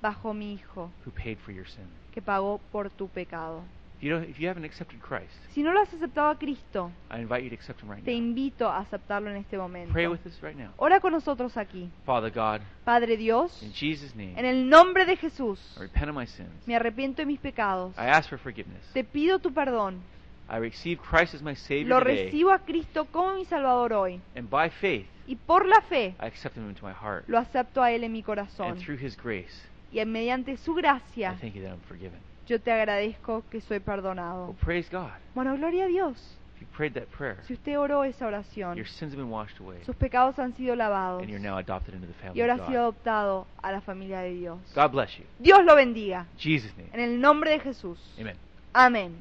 bajo 0.00 0.32
mi 0.32 0.54
Hijo, 0.54 0.90
who 1.04 1.10
paid 1.12 1.36
for 1.38 1.52
your 1.52 1.66
sin. 1.66 1.84
que 2.12 2.22
pagó 2.22 2.58
por 2.72 2.90
tu 2.90 3.06
pecado. 3.08 3.62
If 4.00 4.04
you, 4.04 4.12
don't, 4.14 4.30
if 4.30 4.38
you 4.40 4.48
haven't 4.48 4.64
accepted 4.64 4.98
Christ, 5.02 5.28
Si 5.50 5.62
no 5.62 5.72
lo 5.74 5.80
has 5.82 5.92
aceptado 5.92 6.30
a 6.30 6.38
Cristo, 6.38 6.90
I 7.10 7.20
invite 7.20 7.42
you 7.44 7.50
to 7.50 7.54
accept 7.54 7.82
Him 7.82 7.90
right 7.90 8.02
te 8.02 8.12
now. 8.12 8.16
invito 8.18 8.66
a 8.66 8.78
aceptarlo 8.78 9.28
en 9.30 9.36
este 9.36 9.58
momento. 9.58 9.92
Pray 9.92 10.06
with 10.06 10.24
us 10.26 10.40
right 10.42 10.56
now. 10.56 10.70
Ora 10.78 11.00
con 11.00 11.12
nosotros 11.12 11.54
aquí. 11.58 11.90
Father 12.06 12.30
God, 12.32 12.62
Padre 12.84 13.18
Dios, 13.18 13.62
in 13.62 13.72
Jesus' 13.74 14.14
name, 14.14 14.32
en 14.38 14.46
el 14.46 14.70
nombre 14.70 15.04
de 15.04 15.16
Jesús, 15.16 15.60
I 15.76 15.80
repent 15.80 16.08
of 16.08 16.16
my 16.16 16.26
sins. 16.26 16.48
me 16.66 16.74
arrepiento 16.74 17.20
de 17.20 17.26
mis 17.26 17.38
pecados. 17.38 17.92
I 17.98 18.06
ask 18.06 18.30
for 18.30 18.38
forgiveness. 18.38 18.82
Te 18.94 19.04
pido 19.04 19.38
tu 19.38 19.52
perdón. 19.52 20.00
I 20.48 20.56
receive 20.56 20.98
Christ 21.02 21.34
as 21.34 21.42
my 21.42 21.54
Savior 21.54 21.86
Lo 21.88 22.00
recibo 22.00 22.52
a 22.52 22.60
Cristo 22.60 23.04
como 23.04 23.34
mi 23.34 23.44
Salvador 23.44 23.92
hoy. 23.92 24.18
and 24.34 24.48
by 24.48 24.70
faith, 24.70 25.06
Y 25.26 25.36
por 25.36 25.66
la 25.66 25.82
fe 25.82 26.14
I 26.18 26.24
accept 26.26 26.56
Him 26.56 26.70
into 26.70 26.86
my 26.86 26.94
heart. 26.94 27.28
lo 27.28 27.36
acepto 27.38 27.82
a 27.82 27.92
Él 27.92 28.02
en 28.04 28.12
mi 28.12 28.22
corazón. 28.22 28.66
And 28.72 28.78
through 28.82 28.98
His 28.98 29.14
grace, 29.14 29.52
Y 29.92 30.02
mediante 30.06 30.56
su 30.56 30.72
I 30.78 30.80
gracia 30.80 31.36
thank 31.38 31.54
you 31.54 31.62
that 31.62 31.70
I'm 31.72 31.80
forgiven. 31.86 32.18
Yo 32.50 32.60
te 32.60 32.72
agradezco 32.72 33.44
que 33.50 33.60
soy 33.60 33.76
Well, 33.78 33.84
perdonado. 33.84 34.54
praise 34.64 34.88
God. 34.90 35.10
Bueno, 35.34 35.56
gloria 35.56 35.84
a 35.84 35.88
Dios. 35.88 36.36
If 36.56 36.62
you 36.62 36.66
prayed 36.76 36.92
that 36.94 37.06
prayer, 37.16 37.38
Si 37.46 37.54
usted 37.54 37.78
oró 37.78 38.04
esa 38.04 38.26
oración, 38.26 38.76
your 38.76 38.86
sins 38.86 39.12
have 39.12 39.16
been 39.22 39.30
washed 39.30 39.58
away, 39.60 39.82
sus 39.84 39.96
pecados 39.96 40.38
han 40.38 40.54
sido 40.56 40.74
lavados 40.76 41.22
and 41.22 41.30
you're 41.30 41.40
now 41.42 41.56
adopted 41.56 41.94
into 41.94 42.06
the 42.06 42.12
y 42.12 42.20
family 42.22 42.40
ahora 42.42 42.54
of 42.54 42.60
ha 42.60 42.66
sido 42.66 42.80
adoptado 42.82 43.46
a 43.62 43.72
la 43.72 43.80
familia 43.80 44.20
de 44.20 44.34
Dios. 44.34 44.58
God 44.74 44.90
bless 44.90 45.16
you. 45.16 45.24
Dios 45.38 45.64
lo 45.64 45.74
bendiga. 45.76 46.26
Jesus' 46.36 46.76
name. 46.76 46.90
En 46.92 47.00
el 47.00 47.20
nombre 47.20 47.52
de 47.52 47.60
Jesús. 47.60 47.98
Amen. 48.18 48.36
Amén. 48.72 49.16